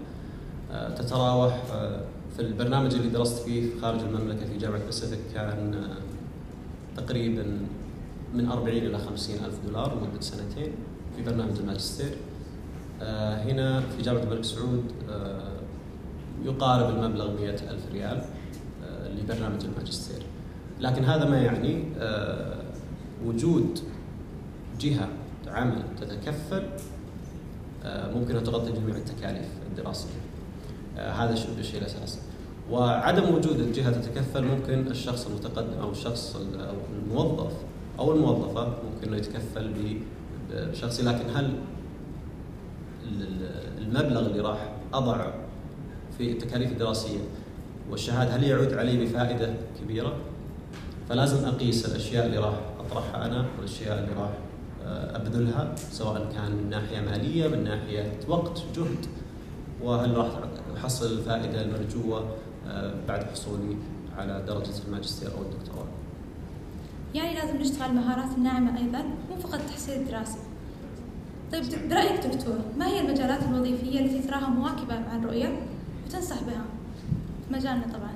آه، 0.72 0.94
تتراوح 0.94 1.62
آه، 1.72 2.00
في 2.36 2.42
البرنامج 2.42 2.94
اللي 2.94 3.08
درست 3.08 3.42
فيه 3.42 3.80
خارج 3.82 4.00
المملكة 4.00 4.46
في 4.46 4.58
جامعة 4.58 4.84
باسيفيك 4.84 5.18
كان 5.34 5.84
تقريبا 6.96 7.58
من 8.34 8.50
40 8.50 8.76
إلى 8.76 8.98
50 8.98 9.36
ألف 9.44 9.54
دولار 9.66 9.94
لمدة 9.94 10.20
سنتين 10.20 10.72
في 11.16 11.22
برنامج 11.22 11.58
الماجستير. 11.58 12.16
هنا 13.46 13.80
في 13.80 14.02
جامعه 14.02 14.22
الملك 14.22 14.44
سعود 14.44 14.92
يقارب 16.44 16.90
المبلغ 16.90 17.40
100 17.40 17.50
ألف 17.50 17.82
ريال 17.92 18.24
آه، 18.84 19.08
لبرنامج 19.08 19.64
الماجستير. 19.64 20.22
لكن 20.80 21.04
هذا 21.04 21.24
ما 21.24 21.42
يعني 21.42 21.84
آه، 21.98 22.62
وجود 23.24 23.78
جهة 24.80 25.08
عمل 25.46 25.82
تتكفل 26.00 26.68
آه، 27.84 28.14
ممكن 28.14 28.42
تغطي 28.44 28.72
جميع 28.72 28.96
التكاليف 28.96 29.48
الدراسية. 29.70 30.08
هذا 30.96 31.32
الشيء 31.32 31.80
الأساسي 31.80 32.18
وعدم 32.70 33.34
وجود 33.34 33.60
الجهة 33.60 33.90
تتكفل 33.90 34.44
ممكن 34.44 34.86
الشخص 34.86 35.26
المتقدم 35.26 35.78
أو 35.82 35.90
الشخص 35.90 36.36
أو 36.36 36.74
الموظف 37.02 37.52
أو 37.98 38.12
الموظفة 38.12 38.66
ممكن 38.66 39.08
أنه 39.08 39.16
يتكفل 39.16 39.72
بشخصي 40.52 41.02
لكن 41.02 41.24
هل 41.34 41.54
المبلغ 43.78 44.26
اللي 44.26 44.40
راح 44.40 44.72
أضع 44.94 45.26
في 46.18 46.32
التكاليف 46.32 46.72
الدراسية 46.72 47.18
والشهادة 47.90 48.36
هل 48.36 48.44
يعود 48.44 48.72
علي 48.72 49.04
بفائدة 49.04 49.54
كبيرة؟ 49.80 50.16
فلازم 51.08 51.44
أقيس 51.44 51.86
الأشياء 51.86 52.26
اللي 52.26 52.38
راح 52.38 52.54
أطرحها 52.80 53.26
أنا 53.26 53.46
والأشياء 53.56 53.98
اللي 53.98 54.20
راح 54.20 54.30
آه، 54.86 55.16
أبذلها 55.16 55.74
سواء 55.90 56.32
كان 56.34 56.56
من 56.56 56.70
ناحية 56.70 57.00
مالية 57.00 57.48
من 57.48 57.64
ناحية 57.64 58.12
وقت 58.28 58.62
جهد 58.76 59.06
وهل 59.82 60.16
راح 60.16 60.28
أحصل 60.76 61.12
الفائده 61.12 61.62
المرجوة 61.62 62.24
بعد 63.08 63.24
حصولي 63.24 63.76
على 64.18 64.42
درجة 64.46 64.72
الماجستير 64.86 65.28
أو 65.28 65.42
الدكتوراه. 65.42 65.86
يعني 67.14 67.34
لازم 67.34 67.56
نشتغل 67.56 67.94
مهارات 67.94 68.36
الناعمة 68.38 68.78
أيضا 68.78 68.98
مو 69.02 69.36
فقط 69.42 69.60
تحصيل 69.70 69.94
الدراسة. 69.94 70.38
طيب 71.52 71.64
برأيك 71.90 72.26
دكتور 72.26 72.58
ما 72.78 72.86
هي 72.86 73.00
المجالات 73.00 73.42
الوظيفية 73.42 74.00
التي 74.00 74.28
تراها 74.28 74.48
مواكبة 74.48 74.98
مع 74.98 75.16
الرؤية 75.16 75.48
وتنصح 76.06 76.42
بها؟ 76.42 76.64
في 77.48 77.54
مجالنا 77.54 77.84
طبعا. 77.92 78.12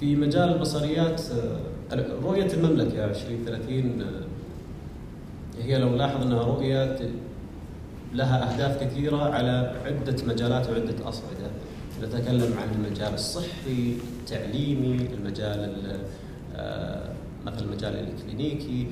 في 0.00 0.16
مجال 0.16 0.48
البصريات 0.52 1.22
آه، 1.92 1.96
رؤية 2.24 2.52
المملكة 2.52 3.04
2030 3.04 4.02
آه، 4.02 4.24
هي 5.62 5.78
لو 5.78 5.96
لاحظ 5.96 6.22
أنها 6.22 6.42
رؤية 6.42 6.98
لها 8.12 8.52
أهداف 8.54 8.82
كثيرة 8.84 9.22
على 9.34 9.76
عدة 9.84 10.16
مجالات 10.26 10.68
وعدة 10.70 11.08
أصعدة. 11.08 11.50
نتكلم 12.04 12.54
عن 12.58 12.68
المجال 12.74 13.14
الصحي، 13.14 13.96
التعليمي، 14.20 15.08
المجال 15.14 15.58
ال- 15.58 16.00
آه، 16.56 17.12
مثلا 17.46 17.60
المجال 17.60 17.94
الكلينيكي 18.08 18.86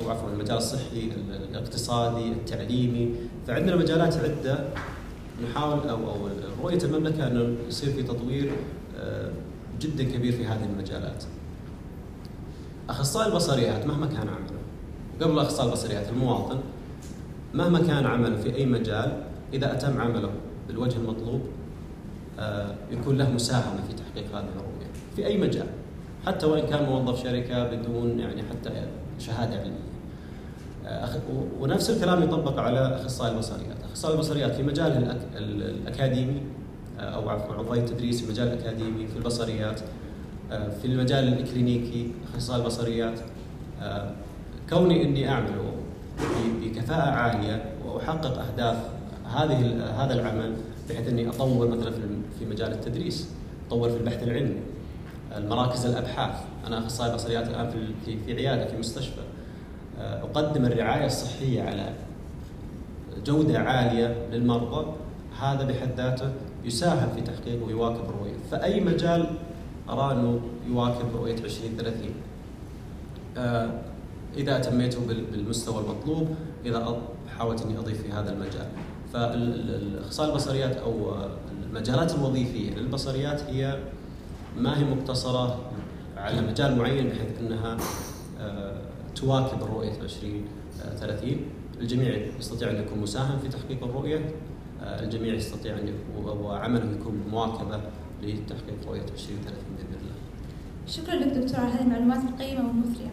أو 0.00 0.10
عفوا 0.10 0.28
المجال 0.28 0.56
الصحي 0.56 1.10
الاقتصادي 1.50 2.28
التعليمي 2.32 3.14
فعندنا 3.46 3.76
مجالات 3.76 4.16
عدة 4.16 4.58
نحاول 5.44 5.88
أو 5.88 5.96
أو 6.10 6.28
رؤية 6.62 6.78
المملكة 6.84 7.26
أنه 7.26 7.56
يصير 7.68 7.90
في 7.92 8.02
تطوير 8.02 8.52
آه، 9.00 9.30
جدا 9.80 10.04
كبير 10.04 10.32
في 10.32 10.46
هذه 10.46 10.64
المجالات. 10.72 11.24
أخصائي 12.88 13.28
البصريات 13.28 13.86
مهما 13.86 14.06
كان 14.06 14.28
عمله 14.28 14.60
قبل 15.20 15.38
أخصائي 15.38 15.68
البصريات 15.68 16.08
المواطن 16.08 16.58
مهما 17.54 17.78
كان 17.78 18.06
عمله 18.06 18.36
في 18.36 18.54
أي 18.56 18.66
مجال 18.66 19.22
إذا 19.52 19.72
أتم 19.72 20.00
عمله 20.00 20.30
بالوجه 20.68 20.96
المطلوب 20.96 21.40
يكون 22.90 23.18
له 23.18 23.30
مساهمة 23.30 23.80
في 23.88 23.94
تحقيق 23.94 24.36
هذه 24.36 24.48
الرؤية. 24.48 24.90
في 25.16 25.26
أي 25.26 25.38
مجال 25.38 25.66
حتى 26.26 26.46
وإن 26.46 26.66
كان 26.66 26.84
موظف 26.84 27.22
شركة 27.22 27.64
بدون 27.76 28.18
يعني 28.20 28.42
حتى 28.42 28.70
شهادة 29.18 29.56
علمية. 29.60 29.90
آه، 30.86 31.08
ونفس 31.60 31.90
الكلام 31.90 32.22
يطبق 32.22 32.58
على 32.60 32.78
أخصائي 33.02 33.32
البصريات، 33.32 33.76
أخصائي 33.90 34.14
البصريات 34.14 34.54
في 34.54 34.62
مجاله 34.62 34.94
الأك- 35.12 35.36
ال- 35.36 35.62
الأكاديمي 35.62 36.40
آه، 37.00 37.02
أو 37.02 37.28
عفوا 37.28 37.54
عضوي 37.54 37.78
التدريس 37.78 38.20
في 38.20 38.26
المجال 38.26 38.48
الأكاديمي 38.48 39.06
في 39.06 39.16
البصريات 39.16 39.80
آه، 40.52 40.68
في 40.68 40.86
المجال 40.86 41.28
الكلينيكي 41.40 42.12
أخصائي 42.34 42.60
البصريات. 42.60 43.20
آه، 43.82 44.10
كوني 44.70 45.02
إني 45.04 45.28
أعمل 45.28 45.52
بكفاءة 46.62 47.10
عالية 47.10 47.64
وأحقق 47.86 48.38
أهداف 48.42 48.76
هذه 49.36 49.84
هذا 50.04 50.14
العمل 50.14 50.52
بحيث 50.90 51.08
إني 51.08 51.28
أطور 51.28 51.68
مثلا 51.68 51.92
في 52.38 52.44
مجال 52.50 52.72
التدريس، 52.72 53.28
أطور 53.68 53.90
في 53.90 53.96
البحث 53.96 54.22
العلمي، 54.22 54.56
المراكز 55.36 55.86
الأبحاث، 55.86 56.34
أنا 56.66 56.78
أخصائي 56.78 57.14
بصريات 57.14 57.48
الآن 57.48 57.70
في 58.04 58.16
في 58.26 58.34
عيادة 58.34 58.66
في 58.66 58.76
مستشفى. 58.78 59.20
آه، 60.00 60.22
أقدم 60.22 60.64
الرعاية 60.64 61.06
الصحية 61.06 61.62
على 61.62 61.92
جودة 63.26 63.58
عالية 63.58 64.16
للمرضى. 64.32 64.86
هذا 65.40 65.64
بحد 65.64 65.88
ذاته 65.96 66.30
يساهم 66.64 67.08
في 67.14 67.20
تحقيق 67.20 67.66
ويواكب 67.66 68.04
الرؤيه، 68.08 68.34
فأي 68.50 68.80
مجال 68.80 69.26
أرى 69.90 70.12
أنه 70.12 70.40
يواكب 70.68 71.16
رؤية 71.16 71.34
2030 71.34 72.10
آه، 73.38 73.70
إذا 74.36 74.56
أتميته 74.56 75.00
بال- 75.08 75.24
بالمستوى 75.24 75.82
المطلوب 75.84 76.28
إذا 76.64 76.96
حاولت 77.38 77.62
إني 77.62 77.78
أضيف 77.78 78.02
في 78.02 78.12
هذا 78.12 78.32
المجال. 78.32 78.66
فالاخصائي 79.12 80.30
البصريات 80.30 80.76
أو 80.76 81.14
آه، 81.14 81.30
المجالات 81.62 82.14
الوظيفية 82.14 82.74
للبصريات 82.74 83.42
هي 83.42 83.78
ما 84.56 84.78
هي 84.78 84.84
مقتصرة 84.84 85.58
على 86.16 86.40
مجال 86.40 86.78
معين 86.78 87.08
بحيث 87.08 87.38
أنها 87.40 87.76
آه، 88.40 88.76
تواكب 89.14 89.62
الرؤية 89.62 89.92
2030 90.02 91.36
الجميع 91.80 92.14
يستطيع 92.38 92.70
أن 92.70 92.76
يكون 92.76 92.98
مساهم 92.98 93.38
في 93.38 93.48
تحقيق 93.48 93.84
الرؤية 93.84 94.34
آه، 94.82 95.02
الجميع 95.02 95.34
يستطيع 95.34 95.78
أن 95.78 95.94
وعمله 96.24 96.92
يكون 97.00 97.24
مواكبة 97.30 97.80
لتحقيق 98.22 98.88
رؤية 98.88 99.02
2030 99.02 99.44
بإذن 99.76 100.00
الله. 100.00 100.14
شكرا 100.86 101.14
لك 101.14 101.26
دكتور 101.26 101.60
على 101.60 101.72
هذه 101.72 101.82
المعلومات 101.82 102.24
القيمة 102.24 102.68
والمثرية. 102.68 103.10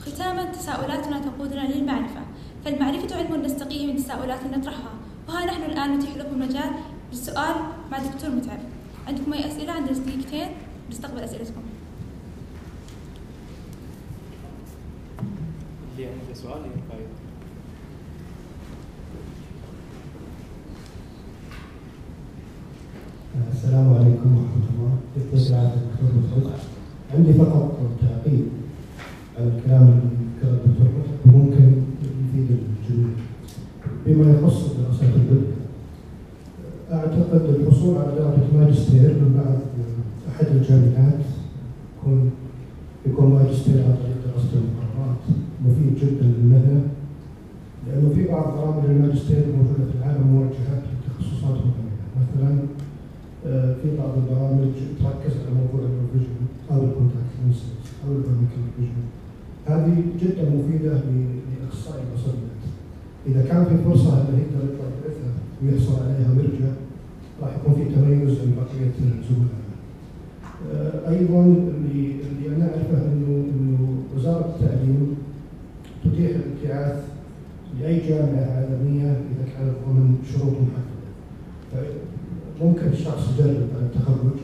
ختاما 0.00 0.44
تساؤلاتنا 0.44 1.18
تقودنا 1.18 1.74
للمعرفة. 1.74 2.20
فالمعرفة 2.64 3.16
علم 3.16 3.42
نستقيه 3.42 3.86
من 3.86 3.96
تساؤلات 3.96 4.40
نطرحها. 4.46 5.01
وها 5.28 5.46
نحن 5.46 5.62
الآن 5.62 5.98
نتيح 5.98 6.16
لكم 6.16 6.42
المجال 6.42 6.70
للسؤال 7.12 7.54
مع 7.92 7.98
دكتور 7.98 8.30
متعب 8.30 8.58
عندكم 9.08 9.32
أي 9.32 9.46
أسئلة 9.46 9.72
عندنا 9.72 9.98
دقيقتين 9.98 10.48
نستقبل 10.90 11.18
أسئلتكم 11.18 11.62
اللي 15.92 16.06
عنده 16.06 16.34
سؤال 16.34 16.60
يرفع. 16.60 17.04
السلام 23.52 23.94
عليكم 23.94 24.36
ورحمة 24.36 24.66
الله، 24.74 24.98
يعطيك 25.16 25.50
العافية 25.50 25.80
دكتور 25.80 26.10
مسعود. 26.22 26.52
عندي 27.14 27.32
فقط 27.32 27.78
تعقيب 28.00 28.46
على 29.38 29.48
الكلام 29.48 29.82
اللي 29.82 30.00
ذكره 30.36 30.50
الدكتور 30.50 30.86
مسعود 30.86 31.36
ممكن 31.36 31.82
يفيد 32.02 32.58
الجميع. 32.58 33.16
بما 34.06 34.38
يخص 34.38 34.71
الطب 35.02 35.42
أعتقد 36.92 37.44
الحصول 37.54 37.96
على 37.98 38.12
درجة 38.18 38.56
ماجستير 38.64 39.10
من 39.10 39.32
بعد 39.44 39.58
أحد 40.30 40.46
الجامعات 40.46 41.20
يكون 41.98 42.30
يكون 43.06 43.30
ماجستير 43.34 43.74
عن 43.74 43.96
طريق 44.02 44.16
دراسة 44.26 44.52
المقررات 44.54 45.22
مفيد 45.66 45.94
جدا 46.08 46.26
للمهنة 46.26 46.82
لأنه 47.86 48.14
في 48.14 48.24
بعض 48.28 48.54
برامج 48.58 48.84
الماجستير 48.84 49.38
الموجودة 49.38 49.84
في 49.92 49.98
العالم 49.98 50.26
موجهات 50.26 50.82
لتخصصات 50.92 51.56
معينة 51.56 52.06
مثلا 52.20 52.58
آه، 53.46 53.74
في 53.82 53.96
بعض 53.98 54.10
البرامج 54.16 54.68
تركز 55.00 55.34
على 55.40 55.54
موضوع 55.60 55.88
ال 55.88 55.95
vision 55.95 56.34
أو 56.70 56.76
ال 56.84 56.90
contact 56.90 57.32
lenses 57.44 57.72
أو 58.06 58.12
ال 58.12 58.16
primary 58.16 58.45
care 58.45 58.62
هذه 59.66 60.02
جدا 60.22 60.50
مفيدة 60.50 60.92
ل- 60.94 61.38
لإخصائي 61.62 62.02
البصريات 62.02 62.51
إذا 63.26 63.42
كان 63.48 63.64
في 63.64 63.84
فرصة 63.84 64.12
انه 64.12 64.38
يقدر 64.38 64.64
يطلع 64.64 64.86
يدرسها 64.96 65.32
ويحصل 65.62 66.02
عليها 66.02 66.30
ويرجع 66.36 66.72
راح 67.42 67.50
يكون 67.56 67.74
في 67.74 67.94
تميز 67.94 68.40
عن 68.40 68.54
بقية 68.56 68.92
زملائه. 69.28 69.62
آه، 70.72 71.10
أيضا 71.10 71.44
اللي 71.44 72.14
اللي 72.30 72.56
أنا 72.56 72.64
أعرفه 72.64 73.12
انه 73.12 73.44
إنه 73.54 74.02
وزارة 74.16 74.54
التعليم 74.54 75.16
تتيح 76.04 76.30
الابتعاث 76.30 77.04
لأي 77.80 78.08
جامعة 78.08 78.50
عالمية 78.56 79.10
إذا 79.10 79.44
كانت 79.58 79.74
ضمن 79.88 80.16
شروط 80.32 80.52
محددة. 80.52 81.88
ممكن 82.62 82.86
الشخص 82.86 83.30
يجرب 83.38 83.68
على 83.76 83.86
التخرج 83.86 84.38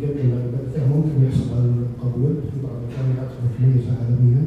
يقدم 0.00 0.30
على 0.32 0.44
البحث 0.44 0.88
ممكن 0.88 1.24
يحصل 1.26 1.54
على 1.54 1.64
القبول 1.64 2.34
في 2.34 2.66
بعض 2.66 2.76
الجامعات 2.88 3.30
المتميزه 3.38 3.92
عالميا 4.00 4.42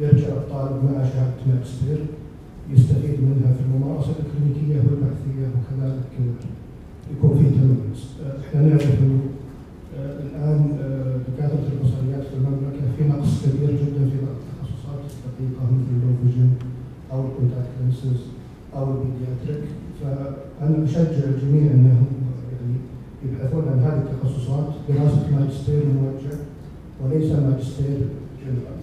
يرجع 0.00 0.28
الطالب 0.28 0.84
مع 0.84 1.04
شهادة 1.04 1.34
ماجستير 1.46 1.98
يستفيد 2.72 3.16
منها 3.28 3.52
في 3.56 3.62
الممارسة 3.66 4.12
الكلينيكية 4.22 4.78
والبحثية 4.86 5.46
وكذلك 5.54 6.04
يكون 7.12 7.32
في 7.38 7.44
تميز. 7.56 8.00
إحنا 8.48 8.60
نعرف 8.62 8.86
انه 9.02 9.20
الآن 10.26 10.60
آه، 10.82 11.16
دكاترة 11.28 11.66
البصريات 11.72 12.24
في 12.28 12.34
المملكة 12.38 12.84
في 12.96 13.04
نقص 13.08 13.46
كبير 13.46 13.70
جدا 13.70 14.02
في 14.10 14.16
بعض 14.24 14.36
التخصصات 14.42 15.00
الدقيقة 15.10 15.62
مثل 15.72 15.90
ال 15.94 15.99
low 15.99 16.12
vision 16.22 16.50
أو 17.12 17.20
ال 17.20 17.26
contact 17.26 17.70
lenses 17.80 18.20
أو 18.76 18.84
ال 18.92 18.99
pediatric. 18.99 19.68
فأنا 20.02 20.84
أشجع 20.84 21.24
الجميع 21.28 21.72
أنهم 21.72 22.06
يعني 22.52 22.76
يبحثون 23.24 23.64
عن 23.68 23.78
هذه 23.78 24.02
التخصصات. 24.02 24.66
دراسة 24.88 25.30
ماجستير 25.38 25.82
موجه 25.86 26.36
وليس 27.02 27.32
ماجستير 27.32 27.98
general 28.40 28.73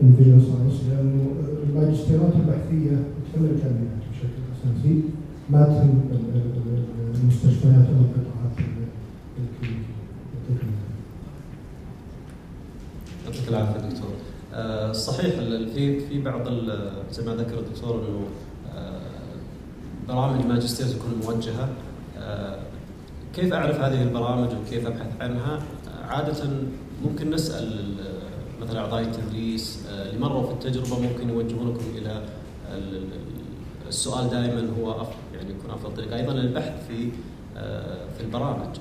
vision 0.00 0.40
science 0.40 0.80
لأنه 0.88 1.26
الماجستيرات 1.68 2.32
البحثية 2.34 2.96
تهم 3.34 3.44
الجامعات 3.44 4.02
بشكل 4.12 4.40
أساسي 4.54 5.00
ما 5.50 5.64
تهم 5.64 6.00
ال- 6.12 6.16
ال- 6.16 6.52
ال- 6.56 7.20
المستشفيات 7.20 7.74
أو 7.74 8.00
القطاعات. 8.04 8.34
يعطيك 13.26 13.48
العافيه 13.48 13.80
دكتور. 13.88 14.10
آه، 14.54 14.92
صحيح 14.92 15.34
في 15.74 16.00
في 16.08 16.22
بعض 16.22 16.48
زي 17.12 17.24
ما 17.26 17.34
ذكر 17.34 17.58
الدكتور 17.58 17.94
إنه 17.96 18.26
آه، 18.76 19.00
برامج 20.08 20.40
الماجستير 20.40 20.86
تكون 20.86 21.10
موجهة 21.26 21.68
آه، 22.18 22.58
كيف 23.34 23.52
أعرف 23.52 23.80
هذه 23.80 24.02
البرامج 24.02 24.48
وكيف 24.52 24.86
أبحث 24.86 25.20
عنها؟ 25.20 25.58
عادة 26.08 26.44
ممكن 27.04 27.30
نسأل 27.30 27.64
ال- 27.64 28.13
مثلا 28.62 28.80
أعضاء 28.80 29.02
التدريس 29.02 29.86
آه، 29.90 30.08
اللي 30.08 30.20
مروا 30.20 30.46
في 30.46 30.52
التجربة 30.52 30.98
ممكن 31.02 31.28
يوجهونكم 31.28 31.84
إلى 31.98 32.22
ال- 32.72 32.96
ال- 32.96 33.08
السؤال 33.88 34.30
دائما 34.30 34.68
هو 34.80 35.06
يعني 35.34 35.50
يكون 35.50 35.70
أفضل 35.70 35.94
طريقة. 35.96 36.16
أيضا 36.16 36.32
البحث 36.32 36.86
في 36.88 37.08
آه، 37.56 38.06
في 38.18 38.24
البرامج. 38.24 38.76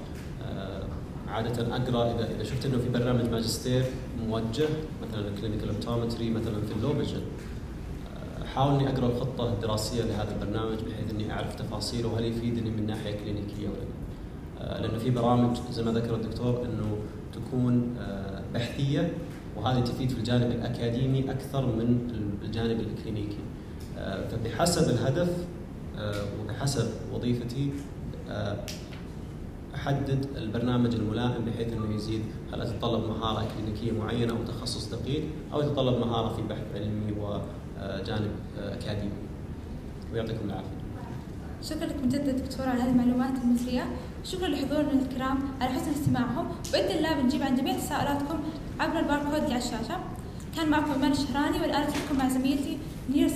آه، 0.48 0.84
عادة 1.28 1.76
أقرأ 1.76 2.16
إذا 2.16 2.30
إذا 2.36 2.44
شفت 2.44 2.66
إنه 2.66 2.78
في 2.78 2.90
برنامج 2.90 3.30
ماجستير 3.30 3.84
موجه 4.30 4.68
مثلا 5.10 5.24
clinical 5.42 5.70
optometry 5.70 6.30
مثلا 6.30 6.62
في 6.62 6.74
اللوبجن 6.78 7.22
أحاول 8.46 8.74
إني 8.76 8.90
أقرأ 8.90 9.08
الخطة 9.08 9.54
الدراسية 9.54 10.04
لهذا 10.04 10.36
البرنامج 10.36 10.78
بحيث 10.90 11.12
إني 11.12 11.34
أعرف 11.34 11.56
تفاصيله 11.56 12.08
وهل 12.14 12.26
يفيدني 12.26 12.70
من 12.70 12.88
ناحية 12.88 13.12
كلينيكية 13.20 13.68
ولا 13.68 14.70
لا. 14.72 14.82
لأنه 14.82 14.98
في 15.00 15.10
برامج 15.10 15.58
زي 15.72 15.84
ما 15.84 15.92
ذكر 15.92 16.16
الدكتور 16.16 16.62
إنه 16.66 16.98
تكون 17.34 17.96
بحثية 18.54 19.14
وهذه 19.64 19.80
تفيد 19.80 20.10
في 20.10 20.18
الجانب 20.18 20.52
الأكاديمي 20.52 21.32
أكثر 21.32 21.66
من 21.66 22.10
الجانب 22.44 22.80
الكلينيكي. 22.80 23.38
آه، 23.98 24.28
فبحسب 24.28 24.90
الهدف 24.90 25.30
آه، 25.98 26.26
وبحسب 26.42 26.88
وظيفتي 27.14 27.72
آه، 28.30 28.58
أحدد 29.76 30.26
البرنامج 30.38 30.96
الملائم 30.96 31.46
بحيث 31.46 31.74
إنه 31.74 31.96
يزيد 31.96 32.22
هل 32.54 32.62
يتطلب 32.62 33.10
مهارة 33.10 33.48
كلينيكية 33.58 33.92
معينة 33.92 34.34
أو 34.34 34.44
تخصص 34.44 34.90
دقيق 34.90 35.24
أو 35.54 35.62
يتطلب 35.62 36.00
مهارة 36.00 36.36
في 36.36 36.42
بحث 36.42 36.64
علمي 36.76 37.12
وجانب 37.12 38.32
أكاديمي. 38.58 39.12
ويعطيكم 40.14 40.46
العافية. 40.46 40.84
شكرا 41.64 41.86
لك 41.86 41.96
من 42.04 42.10
جديد 42.10 42.36
دكتورة 42.36 42.68
على 42.68 42.82
هذه 42.82 42.90
المعلومات 42.90 43.44
المثرية 43.44 43.86
شكرا 44.24 44.48
لحضورنا 44.48 44.92
الكرام 44.92 45.40
على 45.62 45.70
حسن 45.70 45.92
استماعهم 45.92 46.48
بإذن 46.74 46.98
الله 46.98 47.22
بنجيب 47.22 47.44
عن 47.44 47.56
جميع 47.56 47.78
تساؤلاتكم 47.78 48.40
عبر 48.80 49.00
الباركود 49.00 49.34
اللي 49.34 49.46
على 49.54 49.58
الشاشة 49.58 49.98
كان 50.56 50.70
معكم 50.70 50.92
إيمان 50.92 51.12
الشهراني 51.12 51.62
والآن 51.62 51.82
أترككم 51.82 52.18
مع 52.18 52.30
زميلتي 52.30 52.78
نيرس 53.10 53.32